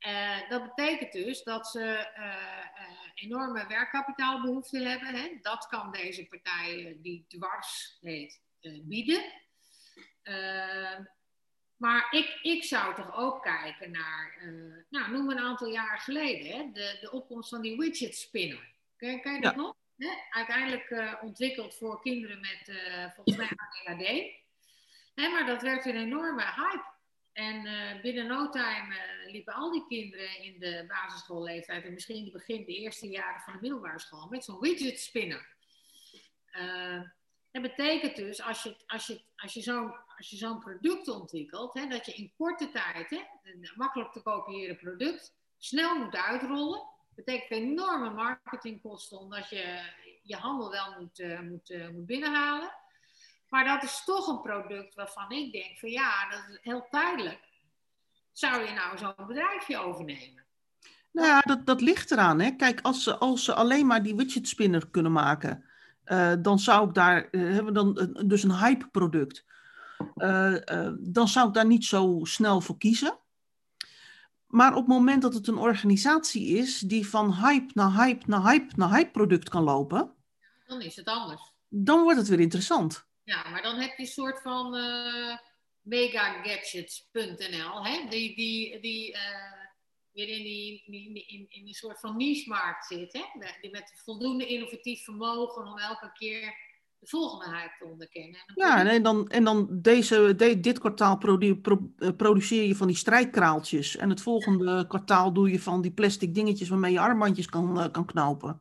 Uh, 0.01 0.49
dat 0.49 0.75
betekent 0.75 1.13
dus 1.13 1.43
dat 1.43 1.67
ze 1.67 2.09
enorme 3.15 3.67
werkkapitaalbehoeften 3.67 4.87
hebben. 4.87 5.15
Hè? 5.15 5.39
Dat 5.43 5.67
kan 5.67 5.93
deze 5.93 6.27
partij 6.27 6.97
die 7.01 7.25
dwars 7.29 7.99
heet 8.01 8.41
bieden. 8.61 9.25
Maar 11.77 12.07
ik, 12.11 12.39
ik 12.43 12.65
zou 12.65 12.95
toch 12.95 13.17
ook 13.17 13.43
kijken 13.43 13.91
naar, 13.91 14.39
nou, 14.89 15.11
noem 15.11 15.31
een 15.31 15.39
aantal 15.39 15.69
jaar 15.69 15.99
geleden, 15.99 16.47
hè? 16.47 16.71
De, 16.73 16.99
de 17.01 17.11
opkomst 17.11 17.49
van 17.49 17.61
die 17.61 17.77
widget 17.77 18.17
spinner. 18.17 18.75
Ken, 18.97 19.21
ken 19.21 19.35
je 19.35 19.41
dat 19.41 19.57
nog? 19.57 19.75
Hè? 19.97 20.09
Uiteindelijk 20.31 20.91
uh, 20.91 21.15
ontwikkeld 21.23 21.77
voor 21.77 22.01
kinderen 22.01 22.41
met 22.41 22.69
uh, 22.69 23.11
volgens 23.15 23.37
mij 23.37 23.51
ADHD. 23.57 24.07
Hè, 25.15 25.29
maar 25.29 25.47
dat 25.47 25.63
werd 25.63 25.87
een 25.87 25.97
enorme 25.97 26.43
hype. 26.43 26.95
En 27.33 27.67
uh, 27.67 28.01
binnen 28.03 28.27
no 28.27 28.49
time 28.49 28.97
liepen 29.27 29.55
al 29.55 29.73
die 29.73 29.87
kinderen 29.87 30.43
in 30.43 30.59
de 30.59 30.85
basisschoolleeftijd 30.89 31.85
en 31.85 31.93
misschien 31.93 32.33
begin 32.33 32.65
de 32.65 32.77
eerste 32.77 33.09
jaren 33.09 33.41
van 33.41 33.53
de 33.53 33.59
middelbare 33.61 33.99
school 33.99 34.29
met 34.29 34.45
zo'n 34.45 34.61
widget 34.61 35.01
spinner. 35.01 35.55
Dat 37.63 37.77
betekent 37.77 38.17
dus 38.17 38.43
als 38.43 38.63
je, 38.63 38.77
als 38.87 39.07
je, 39.07 39.21
als 39.37 39.53
je 39.53 39.63
zo'n 39.63 39.95
zo'n 40.19 40.59
product 40.59 41.09
ontwikkelt, 41.09 41.75
hè, 41.75 41.87
dat 41.87 42.07
je 42.07 42.13
in 42.13 42.33
korte 42.37 42.71
tijd 42.71 43.11
hè, 43.11 43.23
een 43.43 43.71
makkelijk 43.75 44.13
te 44.13 44.23
kopiëren 44.23 44.77
product 44.77 45.35
snel 45.59 45.99
moet 45.99 46.17
uitrollen. 46.17 46.79
Dat 47.15 47.25
betekent 47.25 47.51
enorme 47.51 48.11
marketingkosten, 48.11 49.19
omdat 49.19 49.49
je 49.49 49.81
je 50.23 50.37
handel 50.37 50.71
wel 50.71 50.95
moet, 51.01 51.19
uh, 51.19 51.41
moet, 51.41 51.71
uh, 51.71 51.89
moet 51.89 52.07
binnenhalen. 52.07 52.75
Maar 53.49 53.65
dat 53.65 53.83
is 53.83 54.05
toch 54.05 54.27
een 54.27 54.41
product 54.41 54.95
waarvan 54.95 55.31
ik 55.31 55.53
denk 55.53 55.79
van 55.79 55.91
ja, 55.91 56.29
dat 56.31 56.39
is 56.49 56.59
heel 56.63 56.87
tijdelijk. 56.91 57.41
Zou 58.33 58.65
je 58.65 58.73
nou 58.73 58.99
zo'n 58.99 59.27
bedrijfje 59.27 59.79
overnemen? 59.79 60.45
Nou 61.13 61.29
ja, 61.29 61.41
dat, 61.41 61.67
dat 61.67 61.81
ligt 61.81 62.11
eraan. 62.11 62.41
Hè. 62.41 62.51
Kijk, 62.51 62.81
als 62.81 63.03
ze, 63.03 63.17
als 63.17 63.45
ze 63.45 63.55
alleen 63.55 63.87
maar 63.87 64.03
die 64.03 64.15
widget 64.15 64.49
spinner 64.49 64.89
kunnen 64.91 65.13
maken, 65.13 65.65
uh, 66.07 66.33
dan 66.39 66.59
zou 66.59 66.89
ik 66.89 66.95
daar, 66.95 67.29
hebben 67.31 67.65
we 67.65 67.73
dan 67.73 68.17
dus 68.27 68.43
een 68.43 68.59
hype 68.59 68.89
product. 68.89 69.45
dan 70.99 71.29
zou 71.29 71.49
ik 71.49 71.55
daar 71.55 71.67
niet 71.67 71.85
zo 71.85 72.21
snel 72.23 72.61
voor 72.61 72.79
kiezen. 72.79 73.19
Maar 74.47 74.71
op 74.71 74.77
het 74.77 74.87
moment 74.87 75.23
dat 75.23 75.35
het 75.35 75.47
een 75.47 75.59
organisatie 75.59 76.47
is 76.47 76.79
die 76.79 77.09
van 77.09 77.35
hype 77.35 77.71
naar 77.75 77.95
hype 77.95 78.25
naar 78.27 78.43
hype 78.43 78.73
naar 78.77 78.91
hype 78.91 79.11
product 79.11 79.49
kan 79.49 79.63
lopen, 79.63 80.15
dan 80.67 80.81
is 80.81 80.97
het 80.97 81.07
anders. 81.07 81.53
Dan 81.69 82.03
wordt 82.03 82.19
het 82.19 82.29
weer 82.29 82.41
interessant. 82.41 83.07
Ja, 83.25 83.49
maar 83.49 83.63
dan 83.63 83.77
heb 83.77 83.97
je 83.97 84.03
een 84.03 84.09
soort 84.09 84.43
van 84.43 84.71
megagadgets.nl, 85.87 87.85
hè? 87.85 88.07
die, 88.09 88.35
die, 88.37 88.81
die 88.81 89.13
uh, 89.13 89.56
weer 90.17 90.29
in, 90.29 90.43
die, 90.43 90.83
die, 90.87 91.27
in, 91.27 91.47
in 91.49 91.67
een 91.67 91.75
soort 91.75 92.01
van 92.01 92.17
niche-markt 92.17 92.87
zit. 92.87 93.13
Hè? 93.13 93.23
Die 93.61 93.71
met 93.71 93.93
voldoende 94.05 94.47
innovatief 94.47 95.05
vermogen 95.05 95.67
om 95.67 95.79
elke 95.79 96.13
keer 96.13 96.55
de 96.99 97.07
volgende 97.07 97.57
hype 97.57 97.75
te 97.79 97.85
onderkennen. 97.85 98.41
En 98.47 98.55
ja, 98.55 98.87
en 98.87 99.03
dan, 99.03 99.29
en 99.29 99.45
dan 99.45 99.69
deze, 99.71 100.35
dit 100.61 100.79
kwartaal 100.79 101.19
produ 101.19 101.61
eh, 101.63 102.09
produceer 102.17 102.65
je 102.65 102.77
van 102.77 102.87
die 102.87 102.97
strijkkraaltjes. 102.97 103.97
En 103.97 104.11
het 104.11 104.21
volgende 104.21 104.87
kwartaal 104.87 105.33
doe 105.33 105.51
je 105.51 105.61
van 105.61 105.81
die 105.81 105.93
plastic 105.93 106.35
dingetjes 106.35 106.69
waarmee 106.69 106.93
je 106.93 107.01
armbandjes 107.01 107.47
kan, 107.47 107.79
uh, 107.79 107.91
kan 107.91 108.05
knopen. 108.05 108.61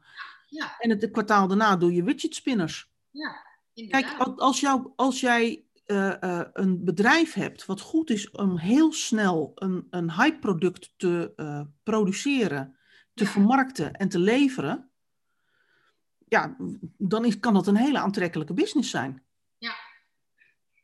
Ja. 0.50 0.76
En 0.80 0.90
het 0.90 1.12
kwartaal 1.12 1.48
daarna 1.48 1.76
doe 1.76 1.94
je 1.94 2.04
widget 2.04 2.36
spinners. 2.36 2.90
Ja, 3.12 3.44
Kijk, 3.90 4.16
als, 4.38 4.60
jou, 4.60 4.92
als 4.96 5.20
jij 5.20 5.65
uh, 5.86 6.42
een 6.54 6.84
bedrijf 6.84 7.34
hebt 7.34 7.66
wat 7.66 7.82
goed 7.82 8.10
is 8.10 8.32
om 8.32 8.58
heel 8.58 8.94
snel 8.94 9.52
een, 9.56 9.88
een 9.90 10.12
hype 10.12 10.40
product 10.40 10.94
te 10.98 11.34
produceren, 11.84 12.78
te 13.14 13.26
vermarkten 13.26 13.94
en 13.94 14.10
te 14.10 14.20
leveren 14.20 14.90
ja, 16.28 16.56
dan 16.98 17.26
is, 17.26 17.40
kan 17.40 17.54
dat 17.54 17.68
een 17.68 17.76
hele 17.76 18.00
aantrekkelijke 18.00 18.54
business 18.54 18.90
zijn. 18.90 19.24
Ja. 19.58 19.76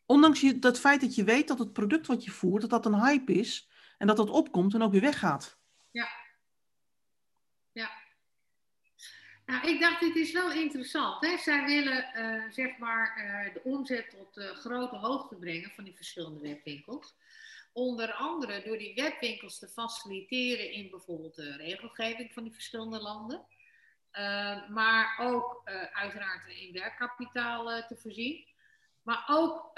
Ondanks 0.05 0.41
je, 0.41 0.59
dat 0.59 0.79
feit 0.79 1.01
dat 1.01 1.15
je 1.15 1.23
weet 1.23 1.47
dat 1.47 1.59
het 1.59 1.73
product 1.73 2.07
wat 2.07 2.23
je 2.23 2.31
voert, 2.31 2.61
dat 2.61 2.69
dat 2.69 2.85
een 2.85 3.01
hype 3.01 3.33
is 3.33 3.69
en 3.97 4.07
dat 4.07 4.17
dat 4.17 4.29
opkomt 4.29 4.73
en 4.73 4.81
ook 4.81 4.91
weer 4.91 5.01
weggaat. 5.01 5.59
Ja. 5.91 6.07
Nou, 9.51 9.67
ik 9.67 9.79
dacht, 9.79 9.99
dit 9.99 10.15
is 10.15 10.31
wel 10.31 10.51
interessant. 10.51 11.25
Hè? 11.25 11.37
Zij 11.37 11.65
willen, 11.65 12.11
uh, 12.15 12.51
zeg 12.51 12.77
maar, 12.77 13.17
uh, 13.17 13.53
de 13.53 13.61
omzet 13.63 14.09
tot 14.09 14.37
uh, 14.37 14.51
grote 14.51 14.95
hoogte 14.95 15.35
brengen 15.35 15.69
van 15.69 15.83
die 15.83 15.95
verschillende 15.95 16.39
webwinkels. 16.39 17.15
Onder 17.73 18.11
andere 18.11 18.61
door 18.65 18.77
die 18.77 18.93
webwinkels 18.95 19.59
te 19.59 19.67
faciliteren 19.67 20.71
in 20.71 20.89
bijvoorbeeld 20.89 21.35
de 21.35 21.55
regelgeving 21.55 22.33
van 22.33 22.43
die 22.43 22.53
verschillende 22.53 23.01
landen. 23.01 23.45
Maar 24.69 25.17
ook 25.19 25.61
uiteraard 25.93 26.47
in 26.47 26.73
werkkapitaal 26.73 27.65
te 27.87 27.95
voorzien. 27.95 28.45
Maar 29.03 29.23
ook 29.27 29.71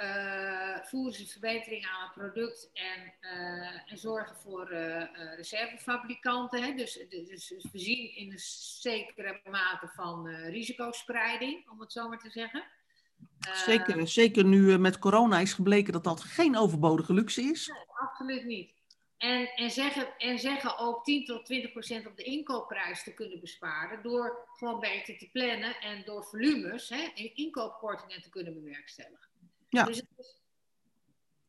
voeren 0.83 1.13
ze 1.13 1.27
verbeteringen 1.27 1.89
aan 1.89 2.03
het 2.03 2.13
product 2.13 2.71
en, 2.73 3.13
en 3.87 3.97
zorgen 3.97 4.35
voor 4.35 4.67
reservefabrikanten. 5.35 6.63
Hè? 6.63 6.73
Dus, 6.73 7.05
dus, 7.09 7.27
dus 7.27 7.65
voorzien 7.71 8.15
in 8.15 8.31
een 8.31 8.39
zekere 8.39 9.41
mate 9.49 9.87
van 9.87 10.27
risicospreiding, 10.27 11.69
om 11.69 11.79
het 11.79 11.91
zo 11.91 12.09
maar 12.09 12.19
te 12.19 12.29
zeggen. 12.29 12.63
Zeker, 13.65 14.07
zeker 14.07 14.45
nu 14.45 14.77
met 14.77 14.99
corona 14.99 15.39
is 15.39 15.53
gebleken 15.53 15.93
dat 15.93 16.03
dat 16.03 16.21
geen 16.21 16.57
overbodige 16.57 17.13
luxe 17.13 17.41
is. 17.41 17.67
Nee, 17.67 17.77
absoluut 18.01 18.45
niet. 18.45 18.82
En, 19.23 19.49
en, 19.55 19.71
zeggen, 19.71 20.17
en 20.17 20.39
zeggen 20.39 20.77
ook 20.77 21.03
10 21.03 21.25
tot 21.25 21.45
20 21.45 21.71
procent 21.71 22.07
op 22.07 22.17
de 22.17 22.23
inkoopprijs 22.23 23.03
te 23.03 23.13
kunnen 23.13 23.39
besparen. 23.39 24.01
Door 24.01 24.47
gewoon 24.53 24.79
beter 24.79 25.17
te 25.17 25.29
plannen 25.31 25.75
en 25.79 26.03
door 26.05 26.23
volumes 26.23 26.89
hè, 26.89 27.11
inkoopkortingen 27.33 28.21
te 28.21 28.29
kunnen 28.29 28.53
bewerkstelligen. 28.53 29.29
Ja. 29.69 29.83
Dus 29.83 29.97
het 29.97 30.07
is 30.17 30.41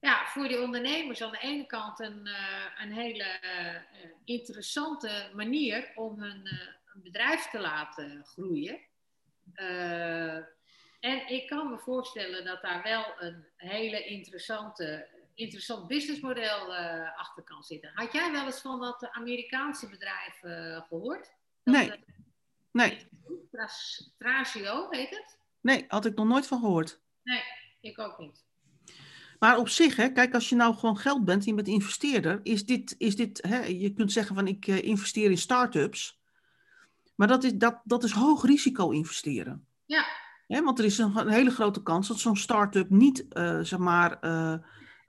ja, 0.00 0.26
voor 0.26 0.48
die 0.48 0.60
ondernemers 0.60 1.22
aan 1.22 1.30
de 1.30 1.38
ene 1.38 1.66
kant 1.66 2.00
een, 2.00 2.26
uh, 2.26 2.64
een 2.78 2.92
hele 2.92 3.40
uh, 3.42 4.10
interessante 4.24 5.30
manier 5.32 5.92
om 5.94 6.20
hun 6.20 6.46
uh, 6.46 7.02
bedrijf 7.02 7.50
te 7.50 7.58
laten 7.58 8.24
groeien. 8.24 8.80
en 11.00 11.28
ik 11.28 11.46
kan 11.46 11.70
me 11.70 11.78
voorstellen 11.78 12.44
dat 12.44 12.62
daar 12.62 12.82
wel 12.82 13.14
een 13.18 13.46
hele 13.56 14.04
interessante 14.04 15.13
interessant 15.34 15.86
businessmodel 15.86 16.68
uh, 16.68 17.18
achter 17.18 17.42
kan 17.42 17.62
zitten. 17.62 17.90
Had 17.94 18.12
jij 18.12 18.32
wel 18.32 18.46
eens 18.46 18.60
van 18.60 18.80
dat 18.80 19.08
Amerikaanse 19.10 19.88
bedrijf 19.88 20.42
uh, 20.42 20.80
gehoord? 20.88 21.32
Dat, 21.62 21.74
nee. 21.74 22.04
nee. 22.70 23.08
Trasio 24.18 24.86
heet 24.90 25.10
het? 25.10 25.38
Nee, 25.60 25.84
had 25.88 26.04
ik 26.04 26.14
nog 26.14 26.26
nooit 26.26 26.46
van 26.46 26.60
gehoord. 26.60 27.00
Nee, 27.22 27.42
ik 27.80 27.98
ook 27.98 28.18
niet. 28.18 28.44
Maar 29.38 29.58
op 29.58 29.68
zich, 29.68 29.96
hè, 29.96 30.08
kijk, 30.08 30.34
als 30.34 30.48
je 30.48 30.56
nou 30.56 30.74
gewoon 30.74 30.98
geld 30.98 31.24
bent, 31.24 31.44
je 31.44 31.54
bent 31.54 31.68
investeerder, 31.68 32.40
is 32.42 32.66
dit, 32.66 32.94
is 32.98 33.16
dit 33.16 33.42
hè, 33.42 33.64
je 33.64 33.92
kunt 33.92 34.12
zeggen 34.12 34.34
van 34.34 34.46
ik 34.46 34.66
investeer 34.66 35.30
in 35.30 35.38
start-ups, 35.38 36.20
maar 37.14 37.28
dat 37.28 37.44
is, 37.44 37.54
dat, 37.54 37.80
dat 37.84 38.04
is 38.04 38.12
hoog 38.12 38.44
risico 38.44 38.90
investeren. 38.90 39.66
Ja. 39.86 40.04
Hè, 40.46 40.62
want 40.62 40.78
er 40.78 40.84
is 40.84 40.98
een, 40.98 41.16
een 41.16 41.28
hele 41.28 41.50
grote 41.50 41.82
kans 41.82 42.08
dat 42.08 42.18
zo'n 42.18 42.36
start-up 42.36 42.90
niet, 42.90 43.26
zeg 43.60 43.78
maar, 43.78 44.18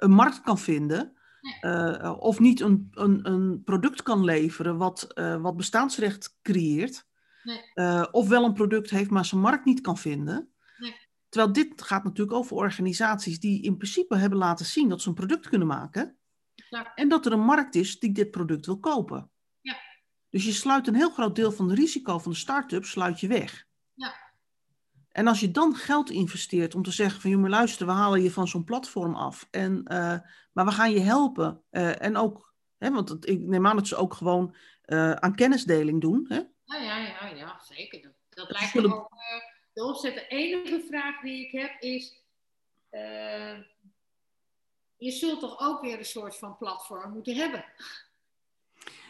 een 0.05 0.11
markt 0.11 0.41
kan 0.41 0.57
vinden. 0.57 1.13
Uh, 1.61 2.15
of 2.19 2.39
niet 2.39 2.59
een, 2.59 2.87
een, 2.91 3.27
een, 3.31 3.63
product 3.63 4.01
kan 4.01 4.23
leveren 4.23 4.77
wat, 4.77 5.07
uh, 5.15 5.41
wat 5.41 5.57
bestaansrecht 5.57 6.37
creëert. 6.41 7.07
Nee. 7.43 7.61
Uh, 7.75 8.05
of 8.11 8.27
wel 8.27 8.43
een 8.43 8.53
product 8.53 8.89
heeft, 8.89 9.09
maar 9.09 9.25
zijn 9.25 9.41
markt 9.41 9.65
niet 9.65 9.81
kan 9.81 9.97
vinden. 9.97 10.53
Nee. 10.77 10.95
Terwijl 11.29 11.53
dit 11.53 11.81
gaat 11.81 12.03
natuurlijk 12.03 12.37
over 12.37 12.55
organisaties 12.55 13.39
die 13.39 13.61
in 13.61 13.77
principe 13.77 14.15
hebben 14.15 14.37
laten 14.37 14.65
zien 14.65 14.89
dat 14.89 15.01
ze 15.01 15.09
een 15.09 15.15
product 15.15 15.49
kunnen 15.49 15.67
maken. 15.67 16.17
Ja. 16.69 16.93
En 16.95 17.09
dat 17.09 17.25
er 17.25 17.31
een 17.31 17.39
markt 17.39 17.75
is 17.75 17.99
die 17.99 18.11
dit 18.11 18.31
product 18.31 18.65
wil 18.65 18.79
kopen. 18.79 19.31
Ja. 19.61 19.75
Dus 20.29 20.45
je 20.45 20.51
sluit 20.51 20.87
een 20.87 20.95
heel 20.95 21.11
groot 21.11 21.35
deel 21.35 21.51
van 21.51 21.69
het 21.69 21.77
risico 21.77 22.19
van 22.19 22.31
de 22.31 22.37
start-up 22.37 22.85
sluit 22.85 23.19
je 23.19 23.27
weg. 23.27 23.65
En 25.15 25.27
als 25.27 25.39
je 25.39 25.51
dan 25.51 25.75
geld 25.75 26.09
investeert 26.09 26.75
om 26.75 26.83
te 26.83 26.91
zeggen 26.91 27.21
van, 27.21 27.29
jongen, 27.29 27.49
luister, 27.49 27.85
we 27.85 27.91
halen 27.91 28.21
je 28.21 28.31
van 28.31 28.47
zo'n 28.47 28.63
platform 28.63 29.15
af. 29.15 29.47
En, 29.51 29.85
uh, 29.87 30.17
maar 30.51 30.65
we 30.65 30.71
gaan 30.71 30.91
je 30.91 30.99
helpen. 30.99 31.61
Uh, 31.71 32.01
en 32.01 32.17
ook, 32.17 32.53
hè, 32.77 32.91
want 32.91 33.09
het, 33.09 33.27
ik 33.27 33.39
neem 33.39 33.67
aan 33.67 33.75
dat 33.75 33.87
ze 33.87 33.95
ook 33.95 34.13
gewoon 34.13 34.55
uh, 34.85 35.11
aan 35.11 35.35
kennisdeling 35.35 36.01
doen. 36.01 36.25
Hè? 36.27 36.35
Ja, 36.63 36.77
ja, 36.81 36.97
ja, 36.97 37.27
ja 37.27 37.59
zeker. 37.63 38.01
Dat, 38.01 38.13
dat 38.29 38.51
lijkt 38.51 38.73
me 38.73 38.95
ook 38.95 39.09
de 39.73 39.83
opzet. 39.83 40.13
De 40.13 40.27
enige 40.27 40.85
vraag 40.87 41.21
die 41.21 41.45
ik 41.45 41.51
heb 41.51 41.81
is, 41.81 42.23
je 44.97 45.11
zult 45.11 45.39
toch 45.39 45.59
ook 45.59 45.81
weer 45.81 45.97
een 45.97 46.05
soort 46.05 46.37
van 46.37 46.57
platform 46.57 47.13
moeten 47.13 47.35
hebben? 47.35 47.65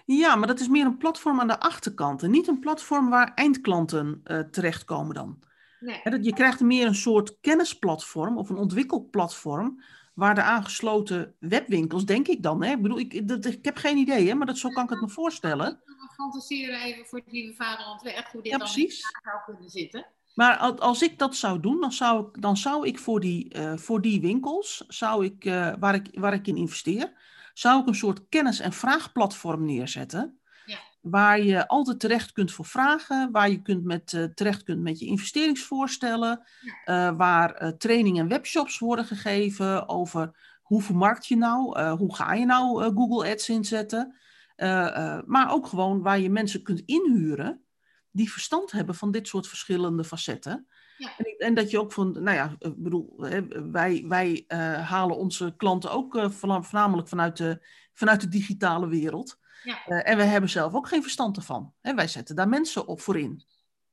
Ja, 0.05 0.35
maar 0.35 0.47
dat 0.47 0.59
is 0.59 0.67
meer 0.67 0.85
een 0.85 0.97
platform 0.97 1.39
aan 1.39 1.47
de 1.47 1.59
achterkant. 1.59 2.23
En 2.23 2.31
niet 2.31 2.47
een 2.47 2.59
platform 2.59 3.09
waar 3.09 3.33
eindklanten 3.33 4.23
terechtkomen 4.51 5.15
dan. 5.15 5.53
Nee. 5.85 6.23
Je 6.23 6.33
krijgt 6.33 6.59
meer 6.59 6.87
een 6.87 6.95
soort 6.95 7.39
kennisplatform 7.41 8.37
of 8.37 8.49
een 8.49 8.57
ontwikkelplatform 8.57 9.83
waar 10.13 10.35
de 10.35 10.41
aangesloten 10.41 11.35
webwinkels, 11.39 12.05
denk 12.05 12.27
ik 12.27 12.43
dan, 12.43 12.63
hè? 12.63 12.71
Ik 12.71 12.81
bedoel, 12.81 12.99
ik, 12.99 13.27
dat, 13.27 13.45
ik 13.45 13.65
heb 13.65 13.77
geen 13.77 13.97
idee, 13.97 14.27
hè? 14.27 14.33
maar 14.33 14.47
dat, 14.47 14.57
zo 14.57 14.69
kan 14.69 14.83
ik 14.83 14.89
het 14.89 15.01
me 15.01 15.09
voorstellen. 15.09 15.69
Ik 15.69 16.11
fantaseren 16.15 16.81
even 16.81 17.05
voor 17.05 17.19
het 17.19 17.31
lieve 17.31 17.53
vaderland 17.53 18.01
weg, 18.01 18.31
hoe 18.31 18.41
dit 18.41 18.51
ja, 18.51 18.57
dan 18.57 18.67
precies. 18.67 19.01
zou 19.23 19.37
kunnen 19.45 19.69
zitten. 19.69 20.05
Maar 20.33 20.57
als 20.57 21.01
ik 21.01 21.19
dat 21.19 21.35
zou 21.35 21.59
doen, 21.59 21.81
dan 21.81 21.91
zou 21.91 22.27
ik, 22.27 22.41
dan 22.41 22.57
zou 22.57 22.87
ik 22.87 22.99
voor, 22.99 23.19
die, 23.19 23.57
uh, 23.57 23.77
voor 23.77 24.01
die 24.01 24.21
winkels, 24.21 24.83
zou 24.87 25.25
ik, 25.25 25.45
uh, 25.45 25.73
waar, 25.79 25.95
ik, 25.95 26.09
waar 26.11 26.33
ik 26.33 26.47
in 26.47 26.57
investeer, 26.57 27.13
zou 27.53 27.81
ik 27.81 27.87
een 27.87 27.95
soort 27.95 28.29
kennis- 28.29 28.59
en 28.59 28.73
vraagplatform 28.73 29.65
neerzetten. 29.65 30.39
Waar 31.05 31.41
je 31.41 31.67
altijd 31.67 31.99
terecht 31.99 32.31
kunt 32.31 32.51
voor 32.51 32.65
vragen, 32.65 33.31
waar 33.31 33.49
je 33.49 33.61
kunt 33.61 33.83
met, 33.83 34.11
uh, 34.13 34.23
terecht 34.23 34.63
kunt 34.63 34.81
met 34.81 34.99
je 34.99 35.05
investeringsvoorstellen, 35.05 36.41
uh, 36.85 37.17
waar 37.17 37.63
uh, 37.63 37.69
training 37.69 38.19
en 38.19 38.27
webshops 38.27 38.79
worden 38.79 39.05
gegeven 39.05 39.89
over 39.89 40.53
hoe 40.61 40.81
vermarkt 40.81 41.27
je 41.27 41.37
nou, 41.37 41.89
hoe 41.89 42.15
ga 42.15 42.33
je 42.33 42.45
nou 42.45 42.83
Google 42.83 43.31
Ads 43.31 43.49
inzetten, 43.49 44.15
maar 45.25 45.47
ook 45.51 45.67
gewoon 45.67 46.01
waar 46.01 46.19
je 46.19 46.29
mensen 46.29 46.63
kunt 46.63 46.81
inhuren 46.85 47.63
die 48.11 48.31
verstand 48.31 48.71
hebben 48.71 48.95
van 48.95 49.11
dit 49.11 49.27
soort 49.27 49.47
verschillende 49.47 50.03
facetten. 50.03 50.67
Ja. 50.97 51.09
En, 51.17 51.35
en, 51.37 51.53
dat 51.53 51.71
je 51.71 51.79
ook 51.79 51.91
van, 51.91 52.11
nou 52.11 52.35
ja, 52.35 52.55
ik 52.59 52.83
bedoel, 52.83 53.15
wij, 53.71 54.05
wij 54.07 54.43
halen 54.81 55.17
onze 55.17 55.53
klanten 55.57 55.91
ook 55.91 56.27
voornamelijk 56.29 57.07
vanuit 57.07 57.37
de, 57.37 57.65
vanuit 57.93 58.21
de 58.21 58.27
digitale 58.27 58.87
wereld. 58.87 59.39
Ja. 59.65 59.87
Uh, 59.87 60.09
en 60.09 60.17
we 60.17 60.23
hebben 60.23 60.49
zelf 60.49 60.73
ook 60.73 60.87
geen 60.87 61.01
verstand 61.01 61.37
ervan. 61.37 61.73
Hè? 61.81 61.93
Wij 61.93 62.07
zetten 62.07 62.35
daar 62.35 62.49
mensen 62.49 62.87
op 62.87 63.01
voor 63.01 63.19
in. 63.19 63.43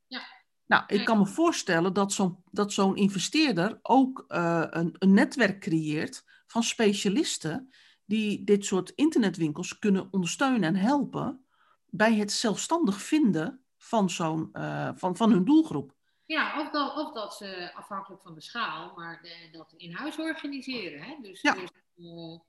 Ja. 0.07 0.23
Nou, 0.67 0.85
ik 0.87 1.05
kan 1.05 1.19
me 1.19 1.27
voorstellen 1.27 1.93
dat 1.93 2.13
zo'n, 2.13 2.43
dat 2.51 2.73
zo'n 2.73 2.97
investeerder 2.97 3.79
ook 3.83 4.25
uh, 4.29 4.65
een, 4.71 4.97
een 4.99 5.15
netwerk 5.15 5.61
creëert 5.61 6.25
van 6.47 6.63
specialisten 6.63 7.73
die 8.05 8.45
dit 8.45 8.65
soort 8.65 8.91
internetwinkels 8.91 9.79
kunnen 9.79 10.09
ondersteunen 10.11 10.63
en 10.63 10.77
helpen 10.77 11.47
bij 11.87 12.15
het 12.15 12.33
zelfstandig 12.33 13.03
vinden 13.03 13.65
van, 13.77 14.11
zo'n, 14.11 14.49
uh, 14.53 14.91
van, 14.95 15.17
van 15.17 15.31
hun 15.31 15.45
doelgroep. 15.45 15.95
Ja, 16.27 16.61
of 16.61 16.71
dat, 16.71 16.97
of 16.97 17.13
dat 17.13 17.35
ze 17.35 17.73
afhankelijk 17.75 18.23
van 18.23 18.35
de 18.35 18.41
schaal, 18.41 18.93
maar 18.97 19.23
de, 19.23 19.49
dat 19.53 19.75
in 19.77 19.93
huis 19.93 20.19
organiseren. 20.19 21.03
Hè? 21.03 21.19
Dus, 21.23 21.41
ja. 21.41 21.55
dus 21.55 22.41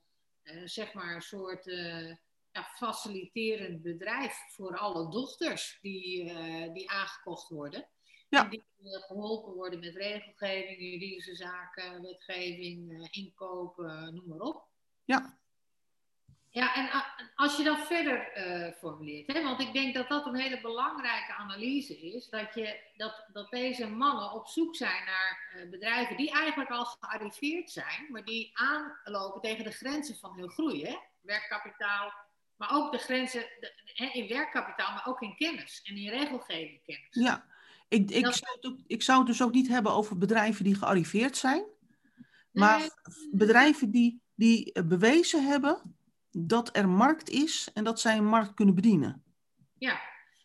zeg 0.64 0.92
maar 0.92 1.14
een 1.14 1.22
soort 1.22 1.66
ja, 2.54 2.62
faciliterend 2.62 3.82
bedrijf 3.82 4.36
voor 4.48 4.76
alle 4.76 5.10
dochters 5.10 5.78
die, 5.80 6.24
uh, 6.24 6.72
die 6.72 6.90
aangekocht 6.90 7.48
worden. 7.48 7.86
Ja. 8.28 8.44
En 8.44 8.50
die 8.50 8.64
uh, 8.82 9.02
geholpen 9.02 9.52
worden 9.52 9.78
met 9.78 9.94
regelgeving, 9.94 10.80
juridische 10.80 11.34
zaken, 11.34 12.02
wetgeving, 12.02 12.90
uh, 12.90 13.08
inkopen, 13.10 14.14
noem 14.14 14.28
maar 14.28 14.38
op. 14.38 14.68
Ja. 15.04 15.38
Ja, 16.50 16.74
en 16.74 17.04
als 17.34 17.56
je 17.56 17.62
dan 17.62 17.76
verder 17.76 18.32
formuleert, 18.78 19.32
hè, 19.32 19.42
want 19.42 19.60
ik 19.60 19.72
denk 19.72 19.94
dat 19.94 20.08
dat 20.08 20.26
een 20.26 20.36
hele 20.40 20.60
belangrijke 20.60 21.32
analyse 21.32 22.00
is, 22.00 22.28
dat, 22.28 22.54
je, 22.54 22.80
dat, 22.96 23.28
dat 23.32 23.50
deze 23.50 23.86
mannen 23.86 24.32
op 24.32 24.46
zoek 24.46 24.76
zijn 24.76 25.04
naar 25.04 25.66
bedrijven 25.70 26.16
die 26.16 26.30
eigenlijk 26.30 26.70
al 26.70 26.84
gearriveerd 26.84 27.70
zijn, 27.70 28.06
maar 28.08 28.24
die 28.24 28.50
aanlopen 28.52 29.40
tegen 29.40 29.64
de 29.64 29.70
grenzen 29.70 30.16
van 30.16 30.38
hun 30.38 30.50
groei. 30.50 30.84
Hè? 30.84 30.96
Werkkapitaal, 31.20 32.12
maar 32.56 32.70
ook 32.72 32.92
de 32.92 32.98
grenzen 32.98 33.44
in 34.12 34.28
werkkapitaal, 34.28 34.92
maar 34.92 35.06
ook 35.06 35.22
in 35.22 35.36
kennis 35.36 35.82
en 35.82 35.96
in 35.96 36.08
regelgeving 36.08 36.82
kennis. 36.82 37.08
Ja, 37.10 37.46
ik, 37.88 38.10
ik, 38.10 38.26
zou 38.26 38.54
het 38.54 38.66
ook, 38.66 38.78
ik 38.86 39.02
zou 39.02 39.18
het 39.18 39.26
dus 39.26 39.42
ook 39.42 39.52
niet 39.52 39.68
hebben 39.68 39.92
over 39.92 40.18
bedrijven 40.18 40.64
die 40.64 40.74
gearriveerd 40.74 41.36
zijn. 41.36 41.64
Maar 42.52 42.90
bedrijven 43.30 43.90
die, 43.90 44.22
die 44.34 44.72
eh, 44.72 44.84
bewezen 44.84 45.44
hebben 45.46 45.96
dat 46.30 46.76
er 46.76 46.88
markt 46.88 47.28
is 47.28 47.68
en 47.74 47.84
dat 47.84 48.00
zij 48.00 48.16
een 48.16 48.26
markt 48.26 48.54
kunnen 48.54 48.74
bedienen. 48.74 49.24
Ja, 49.78 50.00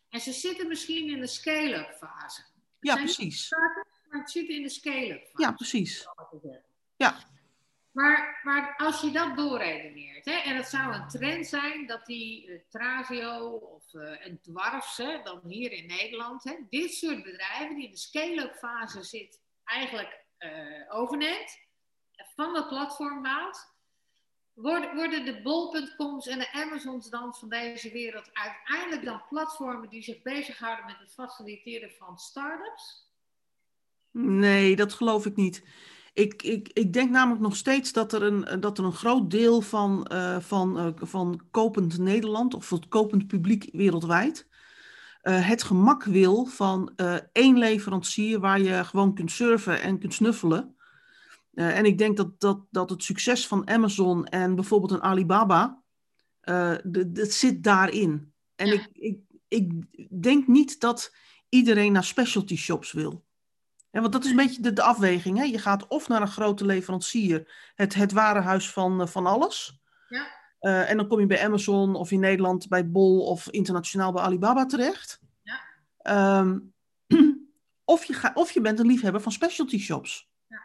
en 0.10 0.20
ze 0.20 0.32
zitten 0.32 0.68
misschien 0.68 1.10
in 1.10 1.20
de 1.20 1.28
scale-up 1.28 1.96
fase. 1.98 2.42
Ja, 2.80 2.96
precies. 2.96 3.50
maar 3.50 4.20
het 4.20 4.32
zit 4.32 4.50
in 4.50 4.64
de 4.64 4.70
scale-up 4.70 5.22
fase. 5.22 5.42
Ja, 5.42 5.52
precies. 5.52 6.08
Ja, 6.96 7.18
maar, 7.92 8.40
maar 8.44 8.76
als 8.78 9.02
je 9.02 9.12
dat 9.12 9.38
doorredeneert, 9.38 10.26
hè, 10.26 10.32
en 10.32 10.56
het 10.56 10.68
zou 10.68 10.94
een 10.94 11.08
trend 11.08 11.48
zijn 11.48 11.88
dat 11.88 12.06
die 12.06 12.48
uh, 12.48 12.60
Trazio 12.70 13.48
of 13.48 13.94
uh, 13.94 14.26
een 14.26 14.40
Dwarfs, 14.42 14.98
hè, 14.98 15.22
dan 15.24 15.42
hier 15.44 15.72
in 15.72 15.88
Nederland, 15.88 16.44
hè, 16.44 16.56
dit 16.70 16.94
soort 16.94 17.24
bedrijven 17.24 17.76
die 17.76 17.86
in 17.86 17.92
de 17.92 17.98
scale-up 17.98 18.56
fase 18.56 19.04
zit, 19.04 19.42
eigenlijk 19.64 20.26
uh, 20.40 20.50
overneemt, 20.90 21.68
van 22.36 22.56
het 22.56 22.68
platform 22.68 23.26
haalt, 23.26 23.78
worden, 24.54 24.96
worden 24.96 25.26
de 25.26 25.42
bol.coms 25.42 26.28
en 26.28 26.40
de 26.40 26.52
Amazons 26.52 27.10
dan 27.10 27.34
van 27.34 27.50
deze 27.50 27.92
wereld 27.92 28.30
uiteindelijk 28.34 29.06
dan 29.06 29.24
platformen 29.30 29.90
die 29.90 30.02
zich 30.02 30.22
bezighouden 30.22 30.86
met 30.86 31.00
het 31.00 31.14
faciliteren 31.14 31.92
van 31.92 32.18
start-ups? 32.18 33.08
Nee, 34.12 34.76
dat 34.76 34.94
geloof 34.94 35.26
ik 35.26 35.36
niet. 35.36 35.64
Ik, 36.14 36.44
ik, 36.44 36.70
ik 36.74 36.94
denk 36.94 37.10
namelijk 37.10 37.42
nog 37.42 37.56
steeds 37.56 37.94
dat 37.94 38.14
er 38.14 38.24
een, 38.24 38.60
dat 38.60 38.78
er 38.78 38.84
een 38.84 38.94
groot 38.94 39.32
deel 39.32 39.62
van, 39.62 40.08
uh, 40.12 40.40
van, 40.40 40.78
uh, 40.78 40.88
van 40.96 41.42
kopend 41.52 41.98
Nederland 41.98 42.54
of 42.54 42.70
het 42.70 42.88
kopend 42.88 43.28
publiek 43.28 43.70
wereldwijd 43.72 44.48
uh, 45.24 45.48
het 45.48 45.64
gemak 45.64 46.04
wil 46.04 46.46
van 46.46 46.96
één 47.32 47.58
leverancier 47.58 48.40
waar 48.40 48.62
je 48.62 48.84
gewoon 48.84 49.14
kunt 49.14 49.32
surfen 49.32 49.82
en 49.82 50.00
kunt 50.00 50.14
snuffelen. 50.14 50.76
en 51.54 51.86
ik 51.86 51.98
denk 51.98 52.18
dat, 52.18 52.40
dat, 52.40 52.66
dat 52.72 52.90
het 52.90 53.04
succes 53.04 53.48
van 53.48 53.68
Amazon 53.68 54.26
en 54.26 54.56
bijvoorbeeld 54.56 54.92
een 54.92 55.02
Alibaba, 55.02 55.82
dat 56.86 57.32
zit 57.32 57.64
daarin. 57.64 58.34
En 58.56 58.68
ja. 58.68 58.74
ik, 58.74 58.90
ik, 58.94 59.20
ik 59.48 60.22
denk 60.22 60.48
niet 60.48 60.80
dat 60.80 61.16
iedereen 61.50 61.92
naar 61.92 62.04
specialty 62.04 62.56
shops 62.56 62.92
wil. 62.92 63.26
Ja, 63.92 64.02
want 64.02 64.14
dat 64.14 64.24
is 64.24 64.30
een 64.30 64.36
beetje 64.36 64.62
de, 64.62 64.74
de 64.74 64.82
afweging. 64.82 65.38
Hè? 65.38 65.44
Je 65.44 65.60
gaat 65.60 65.88
of 65.88 66.08
naar 66.08 66.22
een 66.22 66.28
grote 66.28 66.66
leverancier, 66.66 67.72
het, 67.76 67.94
het 67.94 68.12
warenhuis 68.12 68.72
van, 68.72 69.02
eh, 69.02 69.08
van 69.08 69.26
alles. 69.26 69.82
Ja. 70.10 70.38
Uh, 70.62 70.90
en 70.90 70.98
dan 70.98 71.08
kom 71.08 71.20
je 71.20 71.26
bij 71.26 71.44
Amazon 71.44 71.96
of 71.96 72.12
in 72.12 72.20
Nederland 72.20 72.68
bij 72.68 72.90
Bol 72.90 73.26
of 73.26 73.50
internationaal 73.50 74.12
bij 74.12 74.24
Alibaba 74.24 74.66
terecht. 74.66 75.20
Ja. 75.42 76.40
Um, 76.40 76.74
of, 77.84 78.04
je 78.04 78.14
ga, 78.14 78.32
of 78.34 78.52
je 78.52 78.62
bent 78.62 78.80
een 78.80 78.86
liefhebber 78.86 79.22
van 79.22 79.32
specialty 79.32 79.80
shops. 79.80 80.30
Ja. 80.48 80.62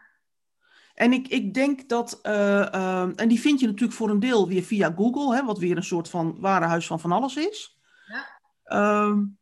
En 0.94 1.12
ik, 1.12 1.28
ik 1.28 1.54
denk 1.54 1.88
dat, 1.88 2.20
uh, 2.22 3.20
en 3.20 3.28
die 3.28 3.40
vind 3.40 3.60
je 3.60 3.66
natuurlijk 3.66 3.98
voor 3.98 4.10
een 4.10 4.20
deel 4.20 4.48
weer 4.48 4.62
via 4.62 4.92
Google, 4.96 5.37
hè, 5.37 5.44
wat 5.44 5.58
weer 5.58 5.76
een 5.76 5.82
soort 5.82 6.08
van 6.08 6.40
warenhuis 6.40 6.87
van 6.87 7.00
van 7.00 7.12
alles 7.12 7.37
is. 7.37 7.78
Ja. 8.06 9.04
Um, 9.06 9.38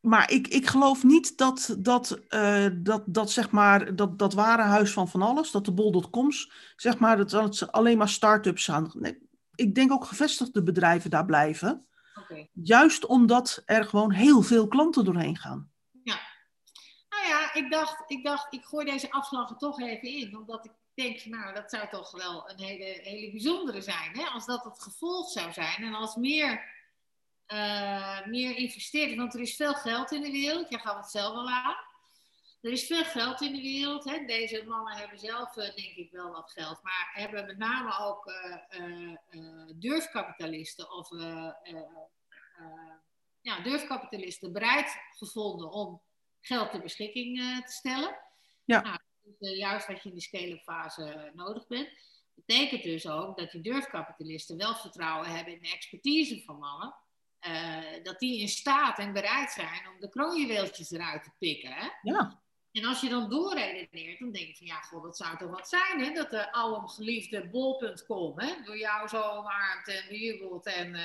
maar 0.00 0.30
ik, 0.30 0.48
ik 0.48 0.66
geloof 0.66 1.04
niet 1.04 1.38
dat 1.38 1.76
dat, 1.78 2.20
uh, 2.28 2.66
dat, 2.72 3.02
dat, 3.06 3.30
zeg 3.30 3.50
maar, 3.50 3.96
dat, 3.96 4.18
dat 4.18 4.34
ware 4.34 4.62
huis 4.62 4.92
van 4.92 5.08
van 5.08 5.22
alles, 5.22 5.50
dat 5.50 5.64
de 5.64 5.72
bol.coms, 5.72 6.52
zeg 6.76 6.98
maar, 6.98 7.16
dat, 7.16 7.30
dat 7.30 7.56
ze 7.56 7.72
alleen 7.72 7.98
maar 7.98 8.08
start-ups 8.08 8.64
zijn. 8.64 8.90
Nee, 8.94 9.18
ik 9.54 9.74
denk 9.74 9.92
ook 9.92 10.04
gevestigde 10.04 10.62
bedrijven 10.62 11.10
daar 11.10 11.24
blijven. 11.24 11.86
Okay. 12.20 12.50
Juist 12.52 13.06
omdat 13.06 13.62
er 13.64 13.84
gewoon 13.84 14.12
heel 14.12 14.42
veel 14.42 14.68
klanten 14.68 15.04
doorheen 15.04 15.36
gaan. 15.36 15.70
Ja. 16.02 16.20
Nou 17.08 17.26
ja, 17.26 17.54
ik 17.54 17.70
dacht, 17.70 18.02
ik 18.06 18.24
dacht, 18.24 18.52
ik 18.52 18.64
gooi 18.64 18.84
deze 18.90 19.10
afslag 19.10 19.50
er 19.50 19.56
toch 19.56 19.80
even 19.80 20.08
in. 20.08 20.36
Omdat 20.36 20.64
ik 20.64 20.72
denk, 20.94 21.24
nou, 21.24 21.54
dat 21.54 21.70
zou 21.70 21.88
toch 21.88 22.10
wel 22.10 22.50
een 22.50 22.64
hele, 22.64 23.00
hele 23.02 23.30
bijzondere 23.30 23.80
zijn. 23.80 24.10
Hè? 24.12 24.24
Als 24.24 24.46
dat 24.46 24.64
het 24.64 24.82
gevolg 24.82 25.30
zou 25.30 25.52
zijn. 25.52 25.76
En 25.76 25.94
als 25.94 26.16
meer 26.16 26.77
uh, 27.52 28.26
meer 28.26 28.56
investeren. 28.56 29.16
Want 29.16 29.34
er 29.34 29.40
is 29.40 29.56
veel 29.56 29.74
geld 29.74 30.12
in 30.12 30.20
de 30.20 30.30
wereld. 30.30 30.70
Jij 30.70 30.78
gaat 30.78 30.96
het 30.96 31.10
zelf 31.10 31.34
al 31.34 31.48
aan. 31.48 31.76
Er 32.60 32.72
is 32.72 32.86
veel 32.86 33.04
geld 33.04 33.40
in 33.40 33.52
de 33.52 33.60
wereld. 33.60 34.04
Hè. 34.04 34.24
Deze 34.24 34.64
mannen 34.66 34.96
hebben 34.96 35.18
zelf, 35.18 35.56
uh, 35.56 35.64
denk 35.64 35.96
ik, 35.96 36.10
wel 36.10 36.30
wat 36.30 36.50
geld. 36.50 36.82
Maar 36.82 37.10
hebben 37.12 37.46
met 37.46 37.58
name 37.58 37.98
ook 37.98 38.32
uh, 38.70 39.66
durfkapitalisten 39.74 40.92
of 40.92 41.10
ja, 43.40 43.60
durfkapitalisten 43.62 44.52
bereid 44.52 44.96
gevonden 45.10 45.70
om 45.70 46.02
geld 46.40 46.70
ter 46.70 46.80
beschikking 46.80 47.38
te 47.66 47.72
stellen. 47.72 48.18
Ja. 48.64 48.80
Nou, 48.80 48.98
dus, 49.38 49.56
juist 49.56 49.86
wat 49.86 50.02
je 50.02 50.08
in 50.08 50.14
de 50.14 50.20
scale 50.20 50.58
fase 50.58 51.30
nodig 51.34 51.66
bent. 51.66 51.88
Betekent 52.34 52.82
dus 52.82 53.08
ook 53.08 53.38
dat 53.38 53.50
die 53.50 53.60
durfkapitalisten 53.60 54.56
wel 54.56 54.74
vertrouwen 54.74 55.28
hebben 55.30 55.54
in 55.54 55.62
de 55.62 55.72
expertise 55.72 56.42
van 56.44 56.58
mannen. 56.58 56.94
Uh, 57.46 58.02
dat 58.02 58.18
die 58.18 58.40
in 58.40 58.48
staat 58.48 58.98
en 58.98 59.12
bereid 59.12 59.50
zijn 59.50 59.88
om 59.94 60.00
de 60.00 60.08
kroonjuweeltjes 60.08 60.90
eruit 60.90 61.22
te 61.22 61.30
pikken. 61.38 61.72
Hè? 61.72 61.88
Ja. 62.02 62.40
En 62.72 62.84
als 62.84 63.00
je 63.00 63.08
dan 63.08 63.30
doorredeneert, 63.30 64.18
dan 64.18 64.32
denk 64.32 64.46
je 64.46 64.56
van 64.56 64.66
ja, 64.66 64.80
god, 64.80 65.02
dat 65.02 65.16
zou 65.16 65.36
toch 65.36 65.50
wat 65.50 65.68
zijn, 65.68 66.04
hè? 66.04 66.12
Dat 66.12 66.30
de 66.30 66.52
alomgeliefde 66.52 67.48
bol.com, 67.48 68.32
hè? 68.36 68.54
door 68.64 68.78
jou 68.78 69.08
zo 69.08 69.22
omarmd 69.22 69.88
en 69.88 70.04
bejubeld 70.08 70.66
en 70.66 70.94
uh, 70.94 71.00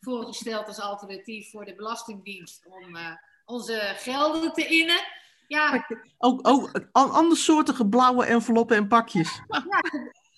voorgesteld 0.00 0.66
als 0.66 0.80
alternatief 0.80 1.50
voor 1.50 1.64
de 1.64 1.74
Belastingdienst 1.74 2.66
om 2.66 2.96
uh, 2.96 3.12
onze 3.44 3.92
gelden 3.96 4.52
te 4.52 4.66
innen. 4.66 5.00
Ja. 5.46 5.86
Ook, 6.18 6.48
ook 6.48 6.88
andersoortige 6.92 7.86
blauwe 7.86 8.24
enveloppen 8.24 8.76
en 8.76 8.88
pakjes. 8.88 9.40
Ja, 9.48 9.64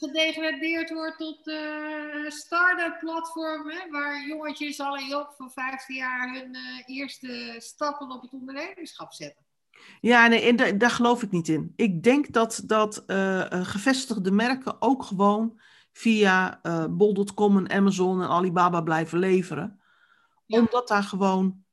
gedegradeerd 0.02 0.90
wordt 0.90 1.18
tot 1.18 1.46
uh, 1.46 2.30
start-up 2.30 2.98
platformen, 3.00 3.90
waar 3.90 4.26
jongetjes 4.26 4.80
al 4.80 4.96
in 4.96 5.08
Job 5.08 5.34
van 5.36 5.50
15 5.50 5.96
jaar 5.96 6.34
hun 6.34 6.56
uh, 6.56 6.96
eerste 6.96 7.54
stappen 7.58 8.10
op 8.10 8.22
het 8.22 8.32
ondernemerschap 8.32 9.12
zetten. 9.12 9.44
Ja, 10.00 10.26
nee, 10.26 10.40
en 10.40 10.56
daar, 10.56 10.78
daar 10.78 10.90
geloof 10.90 11.22
ik 11.22 11.30
niet 11.30 11.48
in. 11.48 11.72
Ik 11.76 12.02
denk 12.02 12.32
dat, 12.32 12.62
dat 12.64 13.04
uh, 13.06 13.44
gevestigde 13.50 14.30
merken 14.30 14.82
ook 14.82 15.02
gewoon 15.02 15.60
via 15.92 16.60
bol.com 16.90 17.56
en 17.56 17.70
Amazon 17.70 18.22
en 18.22 18.28
Alibaba 18.28 18.80
blijven 18.80 19.18
leveren. 19.18 19.80
Omdat 20.46 20.88
daar 20.88 21.02
gewoon 21.02 21.64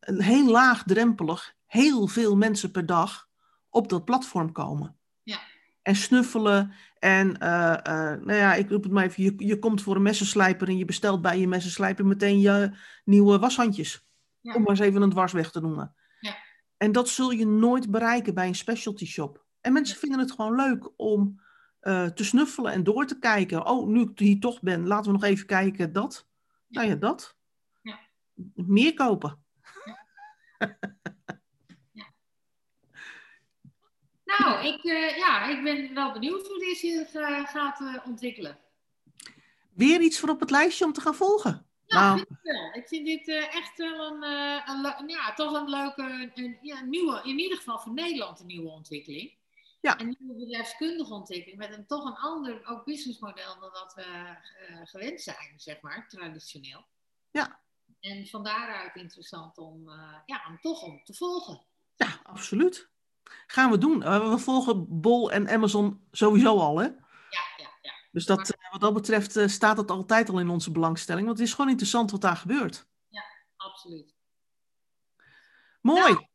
heel 0.00 0.50
laagdrempelig 0.50 1.54
heel 1.72 2.06
veel 2.06 2.36
mensen 2.36 2.70
per 2.70 2.86
dag 2.86 3.28
op 3.70 3.88
dat 3.88 4.04
platform 4.04 4.52
komen. 4.52 4.96
Ja. 5.22 5.38
En 5.82 5.96
snuffelen. 5.96 6.72
En 6.98 7.28
uh, 7.28 7.76
nou 8.24 8.34
ja, 8.34 8.54
ik 8.54 8.70
roep 8.70 8.82
het 8.82 8.92
maar 8.92 9.04
even. 9.04 9.22
Je, 9.22 9.34
je 9.36 9.58
komt 9.58 9.82
voor 9.82 9.96
een 9.96 10.02
messenslijper 10.02 10.68
en 10.68 10.76
je 10.76 10.84
bestelt 10.84 11.22
bij 11.22 11.38
je 11.38 11.48
messenslijper 11.48 12.06
meteen 12.06 12.40
je 12.40 12.76
nieuwe 13.04 13.38
washandjes. 13.38 14.06
Ja. 14.40 14.54
Om 14.54 14.60
maar 14.62 14.70
eens 14.70 14.80
even 14.80 15.02
een 15.02 15.10
dwarsweg 15.10 15.50
te 15.50 15.60
noemen. 15.60 15.94
Ja. 16.20 16.36
En 16.76 16.92
dat 16.92 17.08
zul 17.08 17.30
je 17.30 17.46
nooit 17.46 17.90
bereiken 17.90 18.34
bij 18.34 18.46
een 18.46 18.54
specialty 18.54 19.06
shop. 19.06 19.44
En 19.60 19.72
mensen 19.72 19.96
vinden 19.96 20.18
het 20.18 20.32
gewoon 20.32 20.56
leuk 20.56 20.90
om 20.96 21.40
uh, 21.82 22.06
te 22.06 22.24
snuffelen 22.24 22.72
en 22.72 22.84
door 22.84 23.06
te 23.06 23.18
kijken. 23.18 23.66
Oh, 23.66 23.88
nu 23.88 24.00
ik 24.00 24.18
hier 24.18 24.40
toch 24.40 24.60
ben, 24.60 24.86
laten 24.86 25.12
we 25.12 25.18
nog 25.18 25.24
even 25.24 25.46
kijken 25.46 25.92
dat. 25.92 26.28
Nou 26.68 26.88
ja, 26.88 26.94
dat. 26.94 27.36
Ja. 27.82 27.98
Meer 28.54 28.94
kopen. 28.94 29.38
Nou, 34.62 34.74
ik, 34.74 34.84
uh, 34.84 35.16
ja, 35.16 35.46
ik 35.46 35.62
ben 35.62 35.94
wel 35.94 36.12
benieuwd 36.12 36.46
hoe 36.46 36.58
dit 36.58 36.76
zich 36.76 37.14
uh, 37.14 37.46
gaat 37.46 37.80
uh, 37.80 38.06
ontwikkelen. 38.06 38.58
Weer 39.72 40.00
iets 40.00 40.18
voor 40.18 40.28
op 40.28 40.40
het 40.40 40.50
lijstje 40.50 40.84
om 40.84 40.92
te 40.92 41.00
gaan 41.00 41.14
volgen? 41.14 41.66
Ja, 41.86 42.00
nou. 42.00 42.16
vind 42.16 42.30
ik 42.30 42.36
wel. 42.42 42.72
Ik 42.72 42.88
vind 42.88 43.06
dit 43.06 43.28
echt 43.28 43.76
wel 43.76 44.06
een, 44.06 44.22
een, 44.22 45.08
ja, 45.08 45.34
toch 45.34 45.52
een 45.52 45.68
leuke, 45.68 46.30
een, 46.34 46.58
ja, 46.62 46.80
nieuwe, 46.80 47.20
in 47.24 47.38
ieder 47.38 47.56
geval 47.56 47.78
voor 47.78 47.92
Nederland 47.92 48.40
een 48.40 48.46
nieuwe 48.46 48.70
ontwikkeling. 48.70 49.34
Ja. 49.80 50.00
Een 50.00 50.16
nieuwe 50.18 50.44
bedrijfskundige 50.44 51.14
ontwikkeling 51.14 51.58
met 51.58 51.72
een 51.72 51.86
toch 51.86 52.04
een 52.04 52.16
ander 52.16 52.66
ook 52.66 52.84
businessmodel 52.84 53.60
dan 53.60 53.70
wat 53.70 53.94
we 53.94 54.36
gewend 54.84 55.20
zijn, 55.20 55.52
zeg 55.56 55.80
maar, 55.80 56.08
traditioneel. 56.08 56.84
Ja. 57.30 57.60
En 58.00 58.26
van 58.26 58.44
daaruit 58.44 58.96
interessant 58.96 59.58
om, 59.58 59.88
ja, 60.26 60.44
om 60.48 60.60
toch 60.60 60.82
om 60.82 61.04
te 61.04 61.14
volgen. 61.14 61.62
Ja, 61.96 62.20
absoluut. 62.22 62.91
Gaan 63.46 63.70
we 63.70 63.78
doen. 63.78 64.02
Uh, 64.02 64.30
we 64.30 64.38
volgen 64.38 65.00
Bol 65.00 65.30
en 65.32 65.48
Amazon 65.48 66.00
sowieso 66.10 66.58
al, 66.58 66.78
hè? 66.78 66.84
Ja, 66.84 66.92
ja, 67.56 67.68
ja. 67.82 67.92
Dus 68.12 68.26
dat, 68.26 68.38
uh, 68.38 68.70
wat 68.70 68.80
dat 68.80 68.94
betreft 68.94 69.36
uh, 69.36 69.46
staat 69.46 69.76
het 69.76 69.90
altijd 69.90 70.28
al 70.28 70.40
in 70.40 70.48
onze 70.48 70.70
belangstelling. 70.70 71.26
Want 71.26 71.38
het 71.38 71.46
is 71.46 71.54
gewoon 71.54 71.70
interessant 71.70 72.10
wat 72.10 72.20
daar 72.20 72.36
gebeurt. 72.36 72.86
Ja, 73.08 73.22
absoluut. 73.56 74.14
Mooi. 75.80 76.12
Nou, 76.12 76.26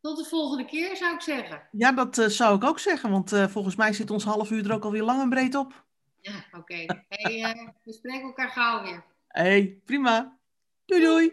tot 0.00 0.16
de 0.16 0.24
volgende 0.24 0.64
keer, 0.64 0.96
zou 0.96 1.14
ik 1.14 1.20
zeggen. 1.20 1.68
Ja, 1.72 1.92
dat 1.92 2.14
zou 2.14 2.56
ik 2.56 2.64
ook 2.64 2.78
zeggen. 2.78 3.10
Want 3.10 3.30
volgens 3.30 3.76
mij 3.76 3.92
zit 3.92 4.10
ons 4.10 4.24
half 4.24 4.50
uur 4.50 4.64
er 4.64 4.74
ook 4.74 4.84
alweer 4.84 5.02
lang 5.02 5.20
en 5.20 5.28
breed 5.28 5.54
op. 5.54 5.84
Ja, 6.20 6.44
oké. 6.52 6.56
Okay. 6.58 7.04
Hey, 7.08 7.74
we 7.84 7.92
spreken 7.92 8.22
elkaar 8.22 8.50
gauw 8.50 8.82
weer. 8.82 9.04
hey, 9.28 9.80
prima. 9.84 10.38
Doei 10.86 11.02
doei. 11.02 11.32